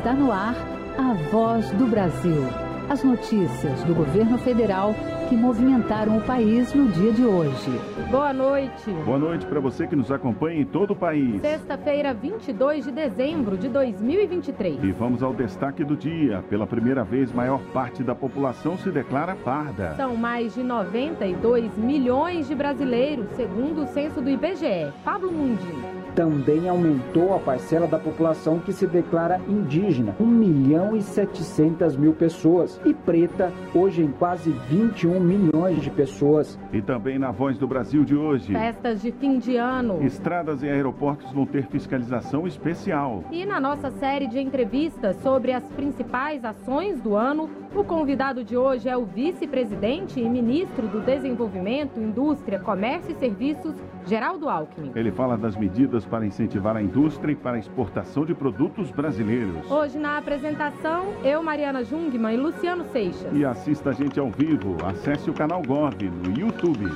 [0.00, 0.54] Está no ar
[0.96, 2.42] a voz do Brasil.
[2.88, 4.94] As notícias do governo federal
[5.28, 7.70] que movimentaram o país no dia de hoje.
[8.10, 8.90] Boa noite.
[9.04, 11.42] Boa noite para você que nos acompanha em todo o país.
[11.42, 14.82] Sexta-feira, 22 de dezembro de 2023.
[14.82, 16.42] E vamos ao destaque do dia.
[16.48, 19.96] Pela primeira vez, maior parte da população se declara parda.
[19.96, 24.90] São mais de 92 milhões de brasileiros, segundo o censo do IBGE.
[25.04, 31.02] Pablo Mundinho também aumentou a parcela da população que se declara indígena, 1 milhão e
[31.02, 36.58] 700 mil pessoas, e preta, hoje em quase 21 milhões de pessoas.
[36.72, 38.52] E também na Voz do Brasil de hoje.
[38.52, 40.02] Festas de fim de ano.
[40.02, 43.24] Estradas e aeroportos vão ter fiscalização especial.
[43.30, 48.56] E na nossa série de entrevistas sobre as principais ações do ano, o convidado de
[48.56, 53.74] hoje é o vice-presidente e ministro do Desenvolvimento, Indústria, Comércio e Serviços,
[54.06, 54.90] Geraldo Alckmin.
[54.94, 59.70] Ele fala das medidas para incentivar a indústria e para a exportação de produtos brasileiros.
[59.70, 63.32] Hoje na apresentação, eu, Mariana Jungmann e Luciano Seixas.
[63.32, 64.76] E assista a gente ao vivo.
[64.84, 66.90] Acesse o canal Gov no YouTube.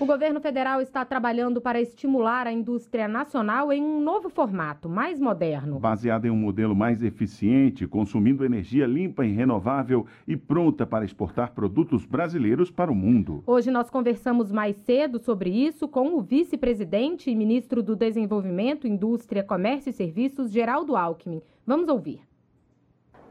[0.00, 5.20] O governo federal está trabalhando para estimular a indústria nacional em um novo formato, mais
[5.20, 5.78] moderno.
[5.78, 11.52] Baseado em um modelo mais eficiente, consumindo energia limpa e renovável e pronta para exportar
[11.52, 13.44] produtos brasileiros para o mundo.
[13.46, 19.44] Hoje nós conversamos mais cedo sobre isso com o vice-presidente e ministro do Desenvolvimento, Indústria,
[19.44, 21.42] Comércio e Serviços, Geraldo Alckmin.
[21.66, 22.22] Vamos ouvir.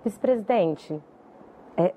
[0.05, 1.01] Vice-presidente,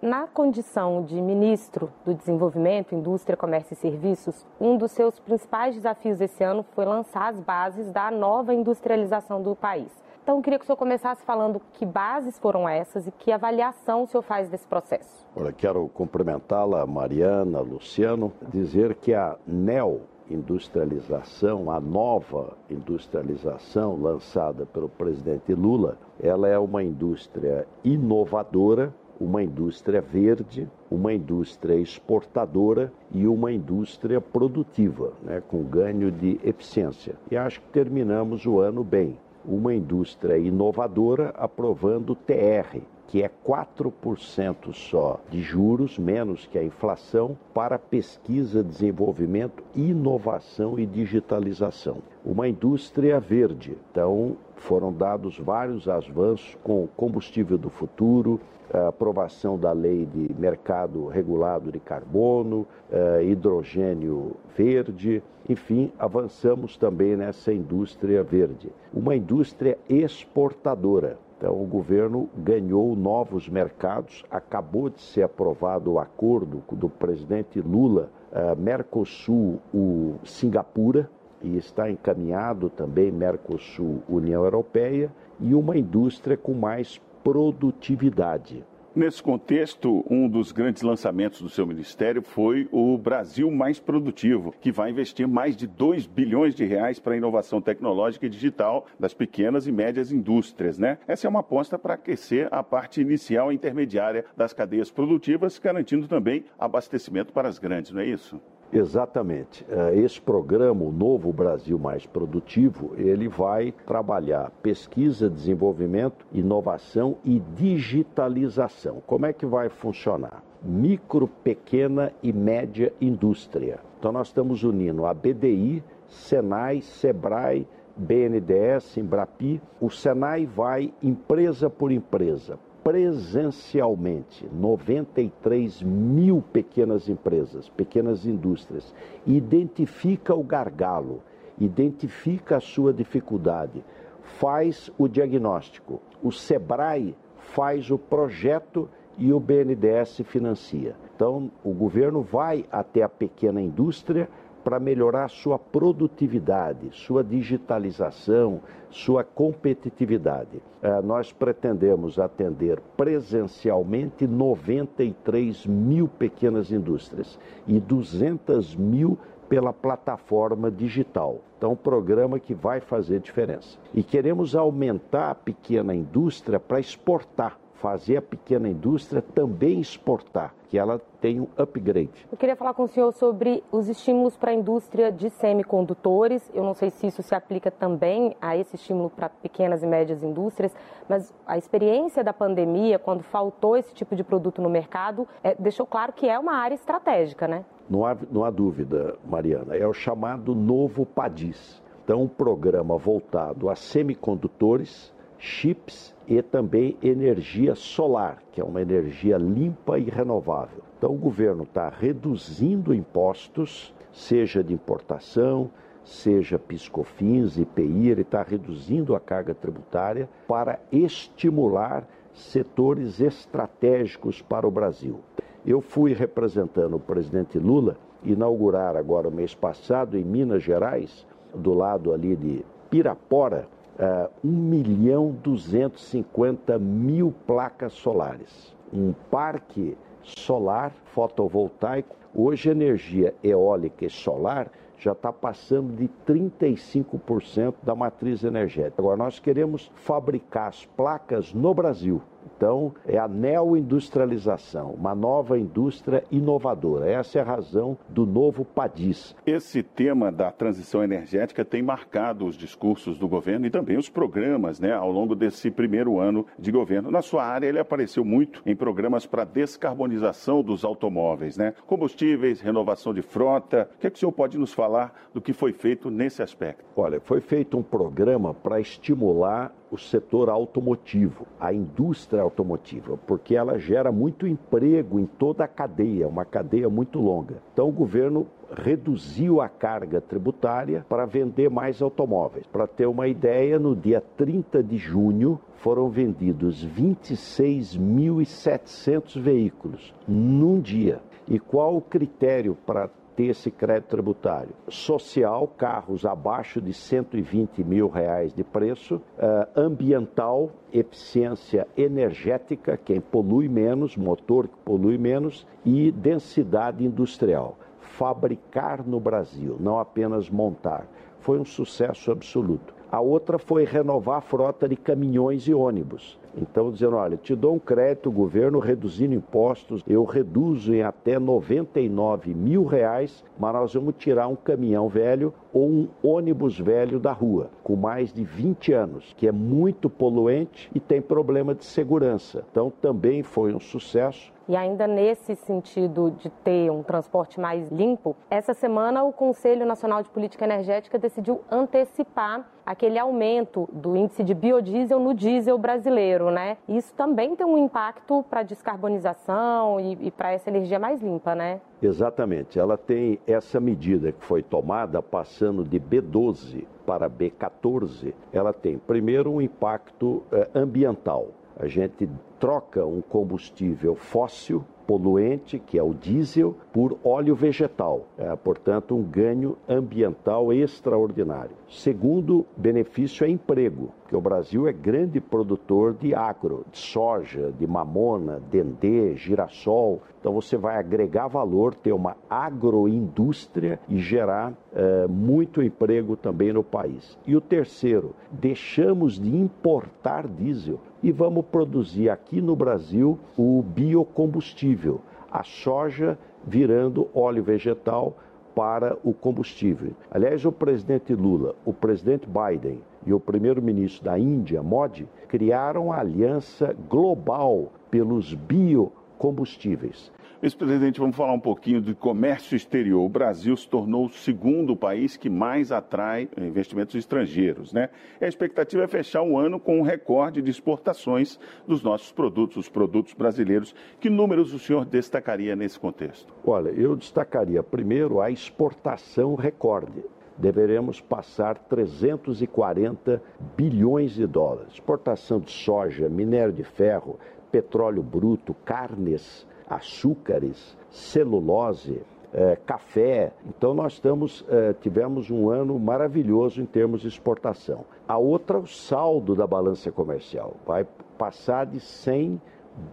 [0.00, 6.20] na condição de ministro do Desenvolvimento, Indústria, Comércio e Serviços, um dos seus principais desafios
[6.20, 9.90] esse ano foi lançar as bases da nova industrialização do país.
[10.22, 14.04] Então, eu queria que o senhor começasse falando que bases foram essas e que avaliação
[14.04, 15.26] o senhor faz desse processo.
[15.34, 24.88] Olha, quero cumprimentá-la, Mariana, Luciano, dizer que a NEO industrialização, a nova industrialização lançada pelo
[24.88, 33.52] presidente Lula, ela é uma indústria inovadora uma indústria verde, uma indústria exportadora e uma
[33.52, 37.14] indústria produtiva, né, com ganho de eficiência.
[37.30, 39.16] E acho que terminamos o ano bem.
[39.44, 47.36] Uma indústria inovadora aprovando TR, que é 4% só de juros, menos que a inflação,
[47.52, 51.98] para pesquisa, desenvolvimento, inovação e digitalização.
[52.24, 53.76] Uma indústria verde.
[53.90, 58.40] Então, foram dados vários avanços com combustível do futuro,
[58.88, 67.52] aprovação da lei de mercado regulado de carbono, eh, hidrogênio verde, enfim, avançamos também nessa
[67.52, 68.70] indústria verde.
[68.92, 71.18] Uma indústria exportadora.
[71.36, 78.10] Então, o governo ganhou novos mercados, acabou de ser aprovado o acordo do presidente Lula,
[78.32, 81.10] eh, Mercosul, o Singapura,
[81.42, 88.64] e está encaminhado também Mercosul, União Europeia, e uma indústria com mais produtividade.
[88.94, 94.70] Nesse contexto, um dos grandes lançamentos do seu ministério foi o Brasil Mais Produtivo, que
[94.70, 99.14] vai investir mais de 2 bilhões de reais para a inovação tecnológica e digital das
[99.14, 100.98] pequenas e médias indústrias, né?
[101.08, 106.06] Essa é uma aposta para aquecer a parte inicial e intermediária das cadeias produtivas, garantindo
[106.06, 108.38] também abastecimento para as grandes, não é isso?
[108.72, 109.66] Exatamente.
[109.68, 117.38] É, esse programa, o Novo Brasil Mais Produtivo, ele vai trabalhar pesquisa, desenvolvimento, inovação e
[117.54, 119.02] digitalização.
[119.06, 120.42] Como é que vai funcionar?
[120.62, 123.78] Micro, pequena e média indústria.
[123.98, 129.60] Então nós estamos unindo a BDI, Senai, Sebrae, BNDES, Embrapi.
[129.80, 138.94] O Senai vai empresa por empresa, presencialmente 93 mil pequenas empresas, pequenas indústrias,
[139.26, 141.22] identifica o gargalo,
[141.58, 143.84] identifica a sua dificuldade,
[144.22, 146.00] faz o diagnóstico.
[146.22, 148.88] O SEBRAE faz o projeto
[149.18, 150.96] e o BNDES financia.
[151.14, 154.28] Então, o governo vai até a pequena indústria
[154.62, 158.60] para melhorar sua produtividade, sua digitalização,
[158.90, 160.62] sua competitividade.
[160.80, 169.18] É, nós pretendemos atender presencialmente 93 mil pequenas indústrias e 200 mil
[169.48, 171.40] pela plataforma digital.
[171.58, 173.78] Então, um programa que vai fazer diferença.
[173.92, 180.78] E queremos aumentar a pequena indústria para exportar fazer a pequena indústria também exportar, que
[180.78, 182.26] ela tem um upgrade.
[182.30, 186.48] Eu queria falar com o senhor sobre os estímulos para a indústria de semicondutores.
[186.54, 190.22] Eu não sei se isso se aplica também a esse estímulo para pequenas e médias
[190.22, 190.72] indústrias,
[191.08, 195.84] mas a experiência da pandemia, quando faltou esse tipo de produto no mercado, é, deixou
[195.84, 197.64] claro que é uma área estratégica, né?
[197.90, 199.76] Não há, não há dúvida, Mariana.
[199.76, 205.12] É o chamado novo PADIS Então, um programa voltado a semicondutores,
[205.42, 210.84] chips e também energia solar, que é uma energia limpa e renovável.
[210.96, 215.68] Então, o governo está reduzindo impostos, seja de importação,
[216.04, 224.70] seja piscofins, IPI, ele está reduzindo a carga tributária para estimular setores estratégicos para o
[224.70, 225.18] Brasil.
[225.66, 231.74] Eu fui representando o presidente Lula inaugurar agora o mês passado em Minas Gerais, do
[231.74, 233.66] lado ali de Pirapora,
[233.98, 238.74] uh, 1 milhão 250 mil placas solares.
[238.92, 242.16] Um parque solar fotovoltaico.
[242.34, 249.02] Hoje, energia eólica e solar já está passando de 35% da matriz energética.
[249.02, 252.22] Agora, nós queremos fabricar as placas no Brasil.
[252.56, 257.10] Então, é a neoindustrialização, uma nova indústria inovadora.
[257.10, 259.34] Essa é a razão do novo PADIS.
[259.46, 264.78] Esse tema da transição energética tem marcado os discursos do governo e também os programas
[264.80, 267.10] né, ao longo desse primeiro ano de governo.
[267.10, 271.74] Na sua área, ele apareceu muito em programas para descarbonização dos automóveis, né?
[271.86, 273.88] combustíveis, renovação de frota.
[273.96, 276.84] O que, é que o senhor pode nos falar do que foi feito nesse aspecto?
[276.96, 283.78] Olha, foi feito um programa para estimular o setor automotivo, a indústria automotiva, porque ela
[283.78, 287.56] gera muito emprego em toda a cadeia, uma cadeia muito longa.
[287.74, 292.66] Então o governo reduziu a carga tributária para vender mais automóveis.
[292.68, 301.20] Para ter uma ideia, no dia 30 de junho foram vendidos 26.700 veículos num dia.
[301.46, 304.74] E qual o critério para ter esse crédito tributário.
[304.88, 309.16] Social, carros abaixo de 120 mil reais de preço.
[309.16, 315.66] Uh, ambiental, eficiência energética, quem polui menos, motor que polui menos.
[315.84, 317.76] E densidade industrial.
[318.00, 321.06] Fabricar no Brasil, não apenas montar.
[321.40, 322.94] Foi um sucesso absoluto.
[323.10, 326.38] A outra foi renovar a frota de caminhões e ônibus.
[326.56, 331.38] Então, dizendo, olha, te dou um crédito, o governo reduzindo impostos, eu reduzo em até
[331.38, 337.32] 99 mil reais, mas nós vamos tirar um caminhão velho ou um ônibus velho da
[337.32, 342.64] rua, com mais de 20 anos, que é muito poluente e tem problema de segurança.
[342.70, 344.52] Então, também foi um sucesso.
[344.68, 350.22] E ainda nesse sentido de ter um transporte mais limpo, essa semana o Conselho Nacional
[350.22, 356.76] de Política Energética decidiu antecipar aquele aumento do índice de biodiesel no diesel brasileiro, né?
[356.88, 361.54] Isso também tem um impacto para a descarbonização e, e para essa energia mais limpa,
[361.54, 361.80] né?
[362.02, 362.78] Exatamente.
[362.78, 368.34] Ela tem essa medida que foi tomada passando de B12 para B14.
[368.52, 371.48] Ela tem primeiro um impacto eh, ambiental.
[371.78, 378.22] A gente troca um combustível fóssil poluente, que é o diesel, por óleo vegetal.
[378.38, 381.76] É, portanto, um ganho ambiental extraordinário.
[381.86, 387.86] Segundo benefício é emprego, que o Brasil é grande produtor de agro, de soja, de
[387.86, 390.22] mamona, dendê, girassol.
[390.40, 396.82] Então você vai agregar valor, ter uma agroindústria e gerar é, muito emprego também no
[396.82, 397.38] país.
[397.46, 405.20] E o terceiro, deixamos de importar diesel e vamos produzir aqui no Brasil o biocombustível,
[405.50, 408.36] a soja virando óleo vegetal
[408.74, 410.12] para o combustível.
[410.30, 416.18] Aliás, o presidente Lula, o presidente Biden e o primeiro-ministro da Índia, Modi, criaram a
[416.18, 420.32] aliança global pelos biocombustíveis.
[420.62, 423.24] Vice-presidente, vamos falar um pouquinho do comércio exterior.
[423.24, 428.10] O Brasil se tornou o segundo país que mais atrai investimentos estrangeiros, né?
[428.40, 432.88] A expectativa é fechar o ano com um recorde de exportações dos nossos produtos, os
[432.88, 433.92] produtos brasileiros.
[434.20, 436.54] Que números o senhor destacaria nesse contexto?
[436.64, 440.22] Olha, eu destacaria primeiro a exportação recorde
[440.56, 443.42] deveremos passar 340
[443.74, 444.92] bilhões de dólares.
[444.92, 447.40] Exportação de soja, minério de ferro,
[447.72, 452.20] petróleo bruto, carnes, açúcares, celulose,
[452.52, 453.52] é, café.
[453.66, 458.04] Então nós estamos, é, tivemos um ano maravilhoso em termos de exportação.
[458.28, 461.06] A outra, o saldo da balança comercial, vai
[461.38, 462.60] passar de 100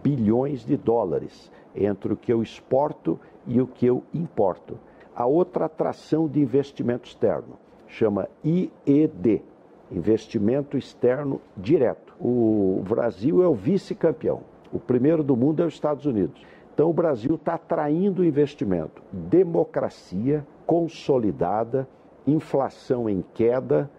[0.02, 4.78] bilhões de dólares entre o que eu exporto e o que eu importo.
[5.14, 9.42] A outra atração de investimento externo chama IED,
[9.90, 12.14] Investimento Externo Direto.
[12.20, 14.42] O Brasil é o vice-campeão.
[14.72, 16.40] O primeiro do mundo é os Estados Unidos.
[16.80, 19.02] Então, o Brasil está atraindo investimento.
[19.12, 21.86] Democracia consolidada,
[22.26, 23.90] inflação em queda,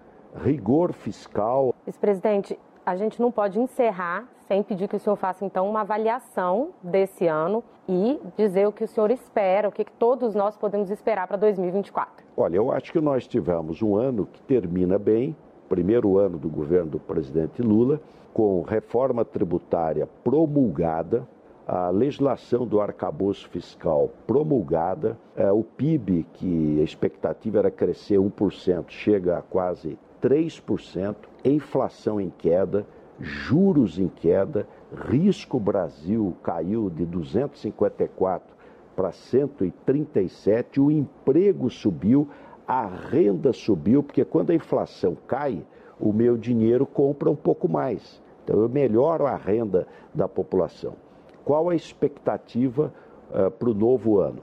[0.43, 1.75] rigor fiscal.
[1.85, 6.71] Vice-presidente, a gente não pode encerrar Bacen pedir que o senhor faça então uma avaliação
[6.83, 11.25] desse ano e dizer o que o senhor espera, o que todos nós podemos esperar
[11.25, 12.25] para 2024.
[12.35, 15.35] Olha, eu acho que nós tivemos um ano que termina bem,
[15.69, 18.01] primeiro ano do governo do presidente Lula,
[18.33, 21.25] com reforma tributária promulgada,
[21.73, 28.89] a legislação do arcabouço fiscal promulgada, é, o PIB, que a expectativa era crescer 1%,
[28.89, 32.85] chega a quase 3%, inflação em queda,
[33.21, 34.67] juros em queda,
[35.09, 38.53] risco Brasil caiu de 254
[38.93, 42.27] para 137, o emprego subiu,
[42.67, 45.65] a renda subiu, porque quando a inflação cai,
[45.97, 48.21] o meu dinheiro compra um pouco mais.
[48.43, 50.95] Então eu melhoro a renda da população.
[51.43, 52.93] Qual a expectativa
[53.29, 54.41] uh, para o novo ano?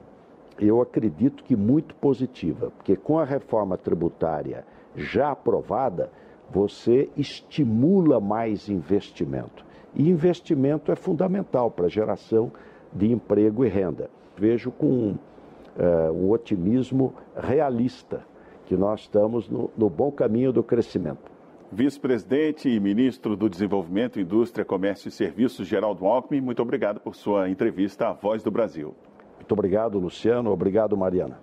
[0.59, 4.65] Eu acredito que muito positiva, porque com a reforma tributária
[4.95, 6.11] já aprovada,
[6.51, 9.65] você estimula mais investimento.
[9.95, 12.51] E investimento é fundamental para a geração
[12.91, 14.09] de emprego e renda.
[14.35, 18.23] Vejo com uh, um otimismo realista
[18.65, 21.31] que nós estamos no, no bom caminho do crescimento.
[21.71, 27.47] Vice-presidente e ministro do Desenvolvimento, Indústria, Comércio e Serviços, Geraldo Alckmin, muito obrigado por sua
[27.47, 28.95] entrevista à Voz do Brasil.
[29.35, 30.51] Muito obrigado, Luciano.
[30.51, 31.39] Obrigado, Mariana.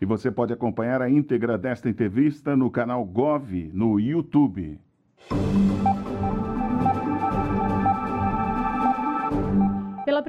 [0.00, 4.78] E você pode acompanhar a íntegra desta entrevista no canal Gov no YouTube.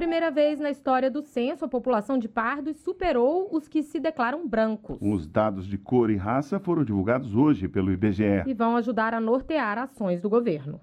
[0.00, 4.48] Primeira vez na história do censo, a população de pardos superou os que se declaram
[4.48, 4.96] brancos.
[4.98, 9.20] Os dados de cor e raça foram divulgados hoje pelo IBGE e vão ajudar a
[9.20, 10.80] nortear ações do governo.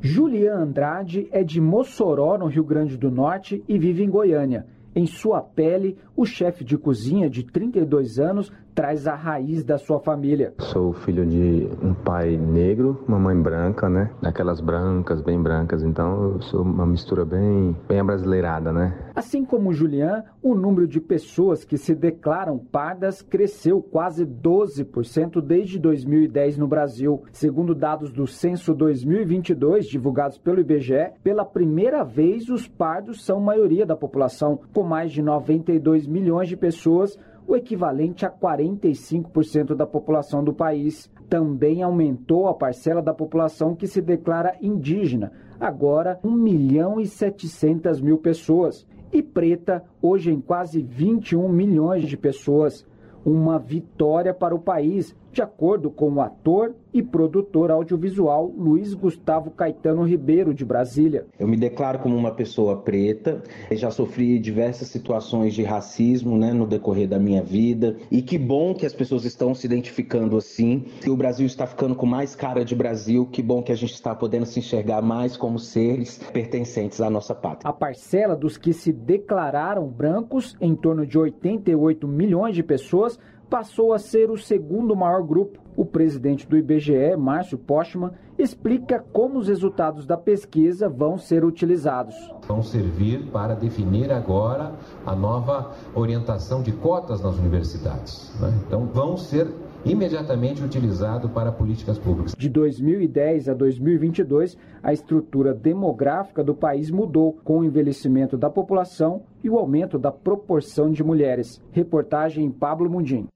[0.00, 4.66] Julian Andrade é de Mossoró, no Rio Grande do Norte, e vive em Goiânia.
[4.92, 10.00] Em sua pele, o chefe de cozinha de 32 anos traz a raiz da sua
[10.00, 10.54] família.
[10.58, 14.10] Sou filho de um pai negro, uma mãe branca, né?
[14.22, 15.84] Aquelas brancas, bem brancas.
[15.84, 18.96] Então eu sou uma mistura bem, bem abrasileirada, né?
[19.14, 25.78] Assim como Julian, o número de pessoas que se declaram pardas cresceu quase 12% desde
[25.78, 27.22] 2010 no Brasil.
[27.32, 33.86] Segundo dados do Censo 2022, divulgados pelo IBGE, pela primeira vez os pardos são maioria
[33.86, 40.44] da população, com mais de 92 milhões de pessoas o equivalente a 45% da população
[40.44, 41.10] do país.
[41.30, 48.02] Também aumentou a parcela da população que se declara indígena, agora 1 milhão e 700
[48.02, 48.86] mil pessoas.
[49.10, 52.86] E preta, hoje em quase 21 milhões de pessoas.
[53.24, 59.50] Uma vitória para o país, de acordo com o ator e produtor audiovisual Luiz Gustavo
[59.50, 61.26] Caetano Ribeiro, de Brasília.
[61.38, 63.42] Eu me declaro como uma pessoa preta,
[63.72, 68.74] já sofri diversas situações de racismo né, no decorrer da minha vida, e que bom
[68.74, 72.64] que as pessoas estão se identificando assim, que o Brasil está ficando com mais cara
[72.64, 77.00] de Brasil, que bom que a gente está podendo se enxergar mais como seres pertencentes
[77.00, 77.68] à nossa pátria.
[77.68, 83.92] A parcela dos que se declararam brancos, em torno de 88 milhões de pessoas, passou
[83.92, 85.58] a ser o segundo maior grupo.
[85.76, 92.16] O presidente do IBGE, Márcio Postman, explica como os resultados da pesquisa vão ser utilizados.
[92.46, 94.72] Vão servir para definir agora
[95.06, 98.32] a nova orientação de cotas nas universidades.
[98.40, 98.52] Né?
[98.66, 99.46] Então, vão ser
[99.84, 102.34] imediatamente utilizado para políticas públicas.
[102.36, 109.22] De 2010 a 2022, a estrutura demográfica do país mudou com o envelhecimento da população
[109.42, 111.62] e o aumento da proporção de mulheres.
[111.72, 113.26] Reportagem Pablo Mundim.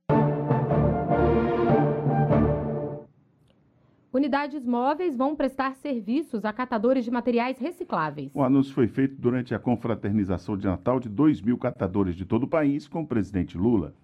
[4.13, 8.31] Unidades móveis vão prestar serviços a catadores de materiais recicláveis.
[8.35, 12.43] O anúncio foi feito durante a confraternização de Natal de 2 mil catadores de todo
[12.43, 13.95] o país com o presidente Lula.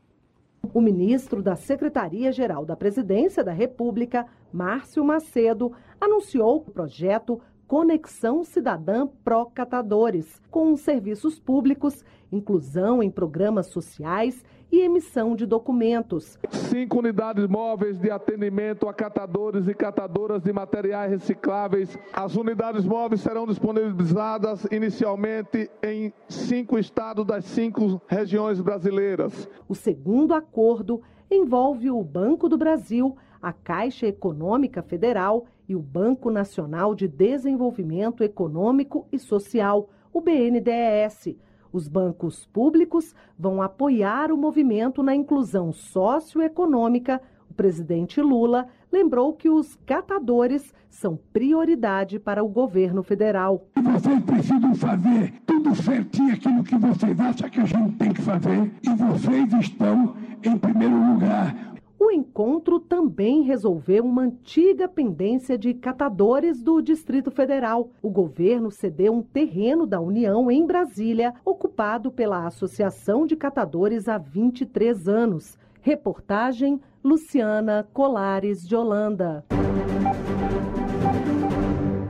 [0.73, 9.07] O ministro da Secretaria-Geral da Presidência da República, Márcio Macedo, anunciou o projeto Conexão Cidadã
[9.23, 16.39] Pro Catadores, com serviços públicos, inclusão em programas sociais e emissão de documentos.
[16.51, 21.99] Cinco unidades móveis de atendimento a catadores e catadoras de materiais recicláveis.
[22.13, 29.49] As unidades móveis serão disponibilizadas inicialmente em cinco estados das cinco regiões brasileiras.
[29.69, 36.31] O segundo acordo envolve o Banco do Brasil, a Caixa Econômica Federal e o Banco
[36.31, 41.37] Nacional de Desenvolvimento Econômico e Social, o BNDES
[41.73, 47.21] os bancos públicos vão apoiar o movimento na inclusão socioeconômica.
[47.51, 53.67] O presidente Lula lembrou que os catadores são prioridade para o governo federal.
[53.77, 58.73] Vocês precisam fazer tudo certinho aquilo que vocês acham que a gente tem que fazer
[58.83, 61.68] e vocês estão em primeiro lugar.
[62.01, 67.91] O encontro também resolveu uma antiga pendência de catadores do Distrito Federal.
[68.01, 74.17] O governo cedeu um terreno da União em Brasília, ocupado pela Associação de Catadores há
[74.17, 75.59] 23 anos.
[75.81, 79.45] Reportagem Luciana Colares de Holanda.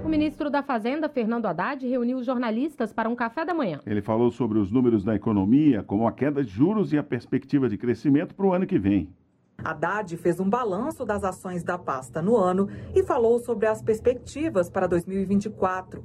[0.05, 3.81] O ministro da Fazenda, Fernando Haddad, reuniu jornalistas para um café da manhã.
[3.87, 7.71] Ele falou sobre os números da economia, como a queda de juros e a perspectiva
[7.71, 9.09] de crescimento para o ano que vem.
[9.63, 14.71] Haddad fez um balanço das ações da pasta no ano e falou sobre as perspectivas
[14.71, 16.05] para 2024.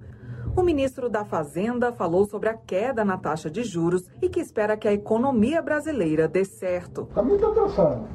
[0.56, 4.76] O ministro da Fazenda falou sobre a queda na taxa de juros e que espera
[4.76, 7.08] que a economia brasileira dê certo.
[7.10, 8.08] Está pensando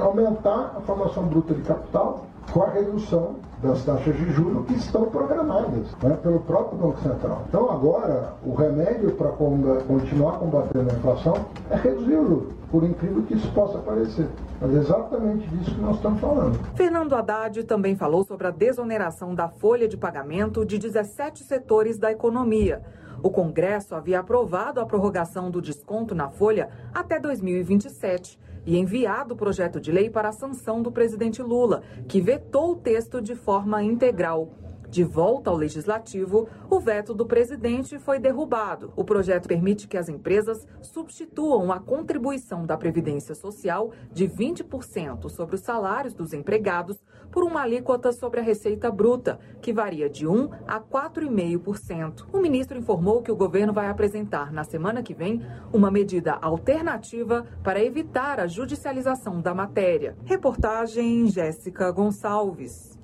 [0.00, 5.06] aumentar a formação bruta de capital com a redução das taxas de juros que estão
[5.06, 7.44] programadas né, pelo próprio Banco Central.
[7.48, 13.22] Então agora o remédio para continuar combatendo a inflação é reduzir o juros, por incrível
[13.22, 14.28] que isso possa parecer.
[14.60, 16.58] Mas é exatamente disso que nós estamos falando.
[16.74, 22.10] Fernando Haddad também falou sobre a desoneração da folha de pagamento de 17 setores da
[22.12, 22.82] economia.
[23.22, 29.36] O Congresso havia aprovado a prorrogação do desconto na folha até 2027 e enviado o
[29.36, 33.82] projeto de lei para a sanção do presidente Lula, que vetou o texto de forma
[33.82, 34.50] integral.
[34.88, 38.92] De volta ao legislativo, o veto do presidente foi derrubado.
[38.96, 45.56] O projeto permite que as empresas substituam a contribuição da Previdência Social de 20% sobre
[45.56, 47.02] os salários dos empregados
[47.36, 52.28] por uma alíquota sobre a receita bruta, que varia de 1 a 4,5%.
[52.32, 57.46] O ministro informou que o governo vai apresentar na semana que vem uma medida alternativa
[57.62, 60.16] para evitar a judicialização da matéria.
[60.24, 62.98] Reportagem Jéssica Gonçalves.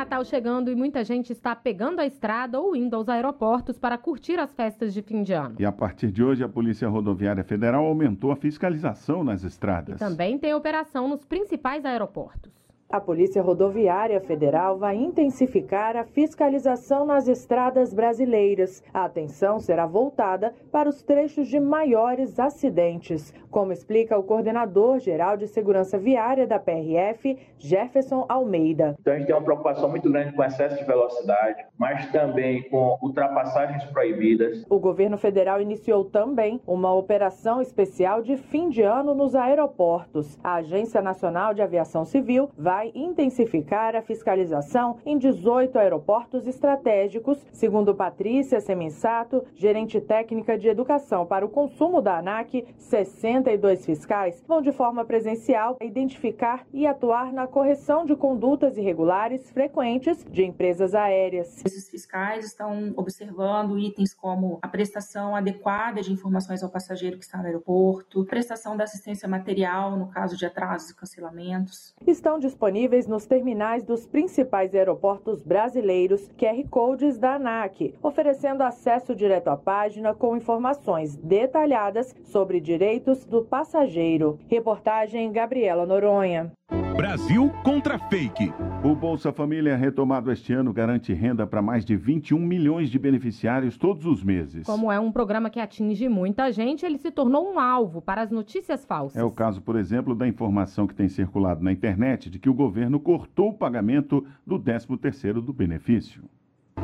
[0.00, 4.38] Natal chegando e muita gente está pegando a estrada ou indo aos aeroportos para curtir
[4.38, 5.56] as festas de fim de ano.
[5.58, 9.96] E a partir de hoje, a Polícia Rodoviária Federal aumentou a fiscalização nas estradas.
[9.96, 12.59] E também tem operação nos principais aeroportos.
[12.92, 18.82] A Polícia Rodoviária Federal vai intensificar a fiscalização nas estradas brasileiras.
[18.92, 25.36] A atenção será voltada para os trechos de maiores acidentes, como explica o coordenador geral
[25.36, 28.96] de segurança viária da PRF, Jefferson Almeida.
[28.98, 32.98] Então a gente tem uma preocupação muito grande com excesso de velocidade, mas também com
[33.00, 34.66] ultrapassagens proibidas.
[34.68, 40.36] O governo federal iniciou também uma operação especial de fim de ano nos aeroportos.
[40.42, 47.38] A Agência Nacional de Aviação Civil vai vai intensificar a fiscalização em 18 aeroportos estratégicos,
[47.52, 54.62] segundo Patrícia Seminsato, gerente técnica de educação para o consumo da ANAC, 62 fiscais vão
[54.62, 61.62] de forma presencial identificar e atuar na correção de condutas irregulares frequentes de empresas aéreas.
[61.62, 67.36] Esses fiscais estão observando itens como a prestação adequada de informações ao passageiro que está
[67.36, 71.94] no aeroporto, prestação da assistência material no caso de atrasos e cancelamentos.
[72.06, 79.12] Estão disponíveis disponíveis nos terminais dos principais aeroportos brasileiros QR Codes da ANAC, oferecendo acesso
[79.12, 84.38] direto à página com informações detalhadas sobre direitos do passageiro.
[84.48, 86.52] Reportagem Gabriela Noronha.
[86.96, 88.52] Brasil contra fake.
[88.84, 93.76] O Bolsa Família retomado este ano garante renda para mais de 21 milhões de beneficiários
[93.76, 94.66] todos os meses.
[94.66, 98.30] Como é um programa que atinge muita gente, ele se tornou um alvo para as
[98.30, 99.20] notícias falsas.
[99.20, 102.54] É o caso, por exemplo, da informação que tem circulado na internet de que o
[102.54, 106.22] governo cortou o pagamento do 13º do benefício.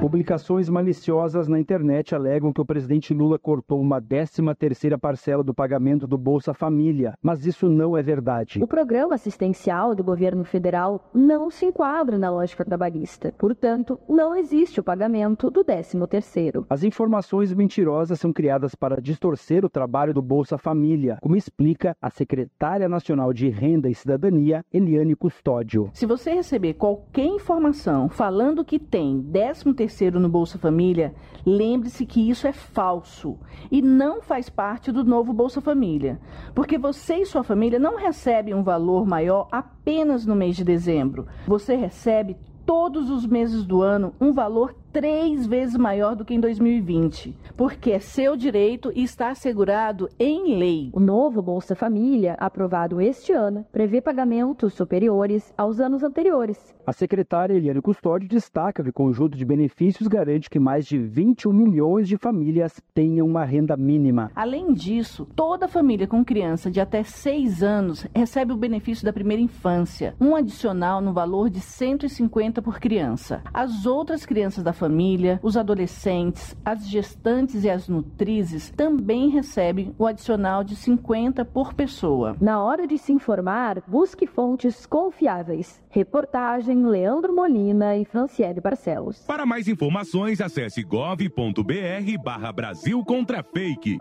[0.00, 6.06] Publicações maliciosas na internet alegam que o presidente Lula cortou uma 13ª parcela do pagamento
[6.06, 8.62] do Bolsa Família, mas isso não é verdade.
[8.62, 13.34] O programa assistencial do governo federal não se enquadra na lógica trabalhista.
[13.38, 16.66] Portanto, não existe o pagamento do 13º.
[16.68, 22.10] As informações mentirosas são criadas para distorcer o trabalho do Bolsa Família, como explica a
[22.10, 25.90] secretária nacional de Renda e Cidadania, Eliane Custódio.
[25.94, 32.28] Se você receber qualquer informação falando que tem 13 terceiro no Bolsa Família, lembre-se que
[32.28, 33.38] isso é falso
[33.70, 36.20] e não faz parte do novo Bolsa Família,
[36.56, 41.28] porque você e sua família não recebem um valor maior apenas no mês de dezembro.
[41.46, 46.40] Você recebe todos os meses do ano um valor três vezes maior do que em
[46.40, 50.88] 2020, porque é seu direito e está assegurado em lei.
[50.90, 56.74] O novo Bolsa Família, aprovado este ano, prevê pagamentos superiores aos anos anteriores.
[56.86, 61.52] A secretária Eliane Custódio destaca que o conjunto de benefícios garante que mais de 21
[61.52, 64.30] milhões de famílias tenham uma renda mínima.
[64.34, 69.42] Além disso, toda família com criança de até 6 anos recebe o benefício da primeira
[69.42, 73.42] infância, um adicional no valor de 150 por criança.
[73.52, 79.92] As outras crianças da família Família, os adolescentes, as gestantes e as nutrizes também recebem
[79.98, 82.36] o adicional de 50 por pessoa.
[82.40, 85.82] Na hora de se informar, busque fontes confiáveis.
[85.90, 89.24] Reportagem Leandro Molina e Franciele Barcelos.
[89.26, 93.98] Para mais informações, acesse gov.br barra Brasil contra fake.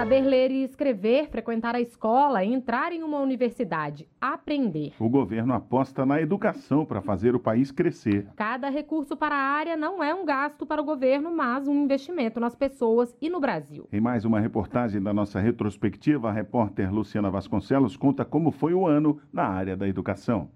[0.00, 4.94] Saber ler e escrever, frequentar a escola, entrar em uma universidade, aprender.
[4.98, 8.26] O governo aposta na educação para fazer o país crescer.
[8.34, 12.40] Cada recurso para a área não é um gasto para o governo, mas um investimento
[12.40, 13.86] nas pessoas e no Brasil.
[13.92, 18.86] Em mais uma reportagem da nossa retrospectiva, a repórter Luciana Vasconcelos conta como foi o
[18.86, 20.48] ano na área da educação.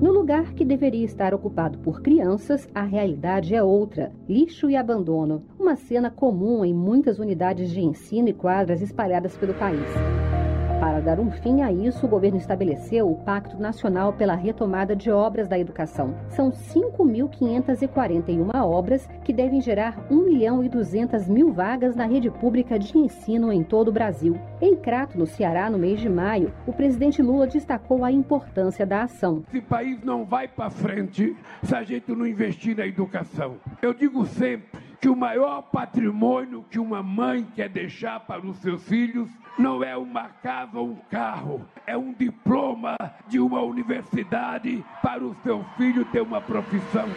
[0.00, 5.42] No lugar que deveria estar ocupado por crianças, a realidade é outra: lixo e abandono.
[5.58, 9.88] Uma cena comum em muitas unidades de ensino e quadras espalhadas pelo país.
[10.80, 15.10] Para dar um fim a isso, o governo estabeleceu o Pacto Nacional pela Retomada de
[15.10, 16.14] Obras da Educação.
[16.28, 22.78] São 5.541 obras que devem gerar 1 milhão e 200 mil vagas na rede pública
[22.78, 24.38] de ensino em todo o Brasil.
[24.60, 29.02] Em Crato, no Ceará, no mês de maio, o presidente Lula destacou a importância da
[29.02, 29.42] ação.
[29.48, 33.56] Esse país não vai para frente se a gente não investir na educação.
[33.82, 38.82] Eu digo sempre que o maior patrimônio que uma mãe quer deixar para os seus
[38.88, 45.24] filhos não é uma casa ou um carro, é um diploma de uma universidade para
[45.24, 47.08] o seu filho ter uma profissão.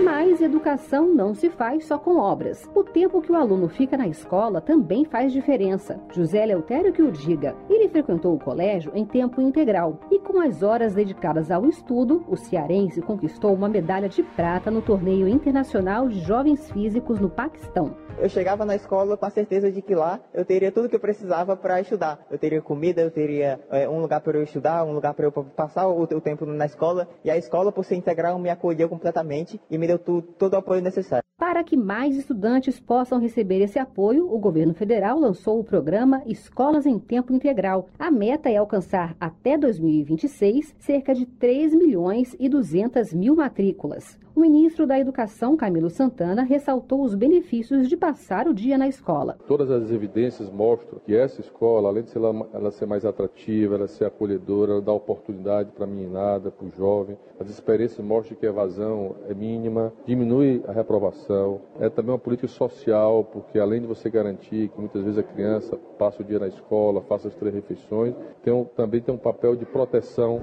[0.00, 2.68] Mas educação não se faz só com obras.
[2.74, 6.00] O tempo que o aluno fica na escola também faz diferença.
[6.12, 7.54] José Leutério que o diga.
[7.68, 12.36] Ele frequentou o colégio em tempo integral e com as horas dedicadas ao estudo, o
[12.36, 17.94] cearense conquistou uma medalha de prata no torneio internacional de jovens físicos no Paquistão.
[18.18, 21.00] Eu chegava na escola com a certeza de que lá eu teria tudo que eu
[21.00, 22.24] precisava para estudar.
[22.30, 25.32] Eu teria comida, eu teria é, um lugar para eu estudar, um lugar para eu
[25.32, 27.08] passar o, o, tempo na escola.
[27.24, 30.58] E a escola, por ser integral, me acolheu completamente e me deu tu, todo o
[30.58, 31.24] apoio necessário.
[31.36, 36.86] Para que mais estudantes possam receber esse apoio, o governo federal lançou o programa Escolas
[36.86, 37.88] em Tempo Integral.
[37.98, 44.16] A meta é alcançar até 2026 cerca de 3 milhões e 200 mil matrículas.
[44.34, 49.36] O ministro da Educação, Camilo Santana, ressaltou os benefícios de passar o dia na escola.
[49.46, 53.86] Todas as evidências mostram que essa escola, além de ser ela, ser mais atrativa, ela
[53.86, 57.18] ser acolhedora, ela dá oportunidade para a meninada, para o jovem.
[57.38, 61.60] As experiências mostram que a evasão é mínima, diminui a reprovação.
[61.78, 65.76] É também uma política social, porque além de você garantir que muitas vezes a criança
[65.98, 69.54] passa o dia na escola, faça as três refeições, tem um, também tem um papel
[69.54, 70.40] de proteção.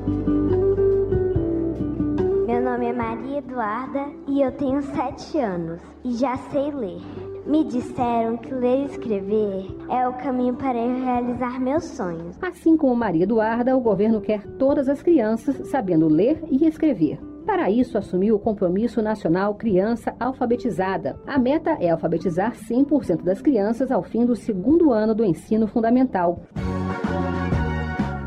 [2.99, 6.99] Maria Eduarda e eu tenho sete anos e já sei ler.
[7.47, 12.37] Me disseram que ler e escrever é o caminho para eu realizar meus sonhos.
[12.41, 17.17] Assim como Maria Eduarda, o governo quer todas as crianças sabendo ler e escrever.
[17.45, 21.17] Para isso, assumiu o Compromisso Nacional Criança Alfabetizada.
[21.25, 26.41] A meta é alfabetizar 100% das crianças ao fim do segundo ano do ensino fundamental.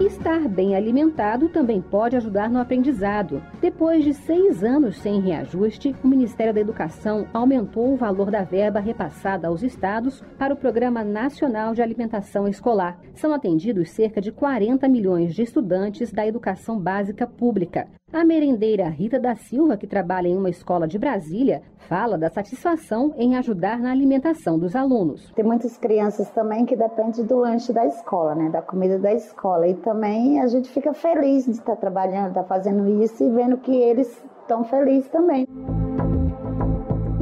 [0.06, 3.40] Estar bem alimentado também pode ajudar no aprendizado.
[3.60, 8.80] Depois de seis anos sem reajuste, o Ministério da Educação aumentou o valor da verba
[8.80, 12.98] repassada aos estados para o Programa Nacional de Alimentação Escolar.
[13.14, 17.86] São atendidos cerca de 40 milhões de estudantes da educação básica pública.
[18.12, 23.14] A merendeira Rita da Silva, que trabalha em uma escola de Brasília, fala da satisfação
[23.16, 25.32] em ajudar na alimentação dos alunos.
[25.34, 29.66] Tem muitas crianças também que dependem do lanche da escola, né, da comida da escola.
[29.66, 33.74] E também a gente fica feliz de estar trabalhando, estar fazendo isso e vendo que
[33.74, 34.08] eles
[34.40, 35.46] estão felizes também.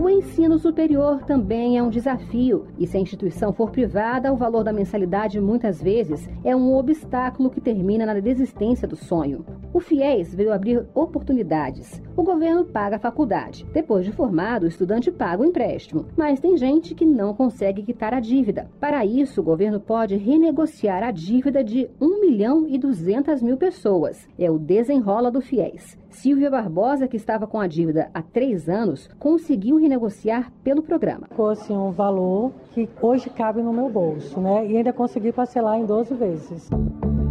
[0.00, 4.64] O ensino superior também é um desafio, e se a instituição for privada, o valor
[4.64, 9.44] da mensalidade muitas vezes é um obstáculo que termina na desistência do sonho.
[9.74, 12.02] O FIES veio abrir oportunidades.
[12.16, 13.66] O governo paga a faculdade.
[13.74, 16.06] Depois de formado, o estudante paga o empréstimo.
[16.16, 18.70] Mas tem gente que não consegue quitar a dívida.
[18.80, 24.26] Para isso, o governo pode renegociar a dívida de 1 milhão e 200 mil pessoas.
[24.38, 25.98] É o desenrola do FIES.
[26.10, 31.26] Silvia Barbosa, que estava com a dívida há três anos, conseguiu renegociar pelo programa.
[31.34, 34.66] Fosse um valor que hoje cabe no meu bolso, né?
[34.66, 36.70] E ainda consegui parcelar em 12 vezes.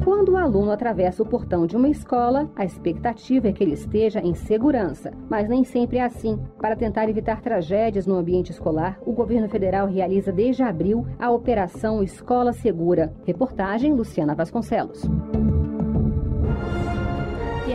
[0.04, 4.20] Quando o aluno atravessa o portão de uma escola, a expectativa é que ele esteja
[4.20, 6.40] em segurança, mas nem sempre é assim.
[6.58, 12.02] Para tentar evitar tragédias no ambiente escolar, o governo federal realiza desde abril a Operação
[12.02, 13.14] Escola Segura.
[13.26, 15.04] Reportagem Luciana Vasconcelos.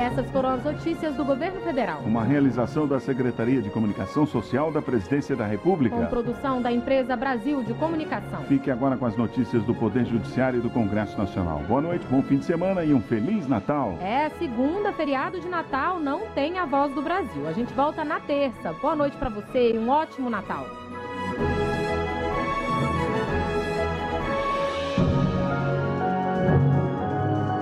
[0.04, 2.02] Essas foram as notícias do governo federal.
[2.04, 5.96] Uma realização da Secretaria de Comunicação Social da Presidência da República.
[5.96, 8.42] Com produção da empresa Brasil de Comunicação.
[8.42, 11.60] Fique agora com as notícias do Poder Judiciário e do Congresso Nacional.
[11.60, 13.96] Boa noite, bom fim de semana e um Feliz Natal.
[14.02, 17.48] É, segunda, feriado de Natal, não tem a voz do Brasil.
[17.48, 18.74] A gente volta na terça.
[18.74, 20.66] Boa noite para você e um ótimo Natal.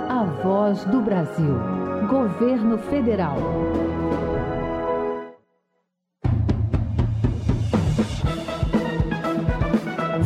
[0.09, 1.82] A voz do Brasil.
[2.13, 3.92] Governo Federal.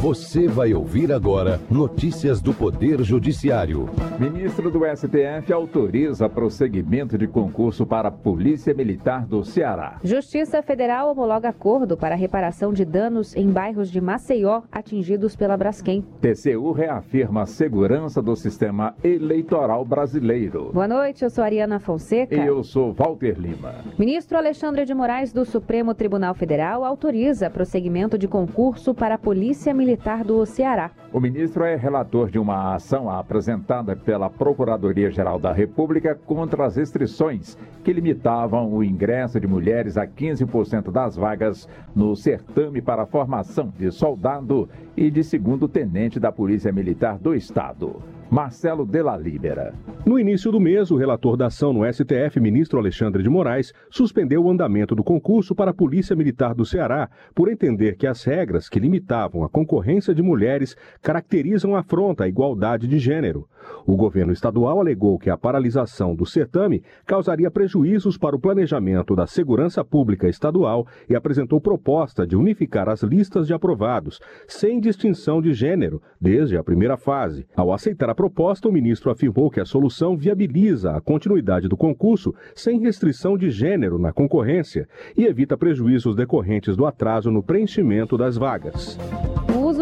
[0.07, 3.91] Você vai ouvir agora notícias do Poder Judiciário.
[4.21, 9.99] Ministro do STF autoriza prosseguimento de concurso para a Polícia Militar do Ceará.
[10.05, 16.05] Justiça Federal homologa acordo para reparação de danos em bairros de Maceió atingidos pela Braskem.
[16.21, 20.71] TCU reafirma a segurança do sistema eleitoral brasileiro.
[20.73, 22.37] Boa noite, eu sou Ariana Fonseca.
[22.37, 23.75] E eu sou Walter Lima.
[23.99, 29.75] Ministro Alexandre de Moraes do Supremo Tribunal Federal autoriza prosseguimento de concurso para a Polícia
[29.75, 30.91] Militar do Ceará.
[31.13, 37.57] O ministro é relator de uma ação apresentada pela Procuradoria-Geral da República contra as restrições
[37.83, 43.73] que limitavam o ingresso de mulheres a 15% das vagas no certame para a formação
[43.79, 48.16] de soldado e de segundo tenente da Polícia Militar do Estado.
[48.31, 49.73] Marcelo Della Libera.
[50.05, 54.45] No início do mês, o relator da ação no STF, ministro Alexandre de Moraes, suspendeu
[54.45, 58.69] o andamento do concurso para a Polícia Militar do Ceará por entender que as regras
[58.69, 63.49] que limitavam a concorrência de mulheres caracterizam afronta à igualdade de gênero.
[63.87, 69.27] O governo estadual alegou que a paralisação do certame causaria prejuízos para o planejamento da
[69.27, 75.53] segurança pública estadual e apresentou proposta de unificar as listas de aprovados, sem distinção de
[75.53, 77.47] gênero, desde a primeira fase.
[77.57, 82.35] Ao aceitar a proposta, o ministro afirmou que a solução viabiliza a continuidade do concurso
[82.55, 88.37] sem restrição de gênero na concorrência e evita prejuízos decorrentes do atraso no preenchimento das
[88.37, 88.99] vagas.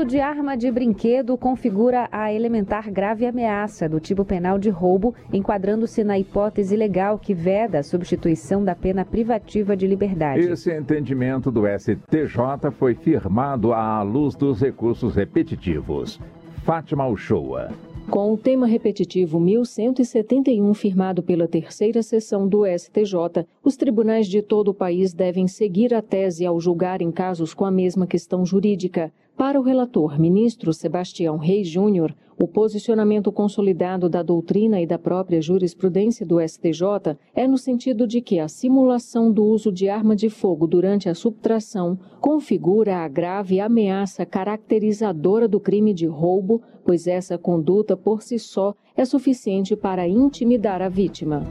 [0.04, 5.14] Uso de arma de brinquedo configura a elementar grave ameaça do tipo penal de roubo,
[5.32, 10.42] enquadrando-se na hipótese legal que veda a substituição da pena privativa de liberdade.
[10.42, 16.20] Esse entendimento do STJ foi firmado à luz dos recursos repetitivos.
[16.64, 17.70] Fátima Uchoa.
[18.10, 24.68] Com o tema repetitivo 1171 firmado pela terceira sessão do STJ, os tribunais de todo
[24.68, 29.10] o país devem seguir a tese ao julgarem casos com a mesma questão jurídica.
[29.36, 35.42] Para o relator, ministro Sebastião Reis Júnior, o posicionamento consolidado da doutrina e da própria
[35.42, 40.30] jurisprudência do STJ é no sentido de que a simulação do uso de arma de
[40.30, 47.36] fogo durante a subtração configura a grave ameaça caracterizadora do crime de roubo, pois essa
[47.36, 51.42] conduta por si só é suficiente para intimidar a vítima.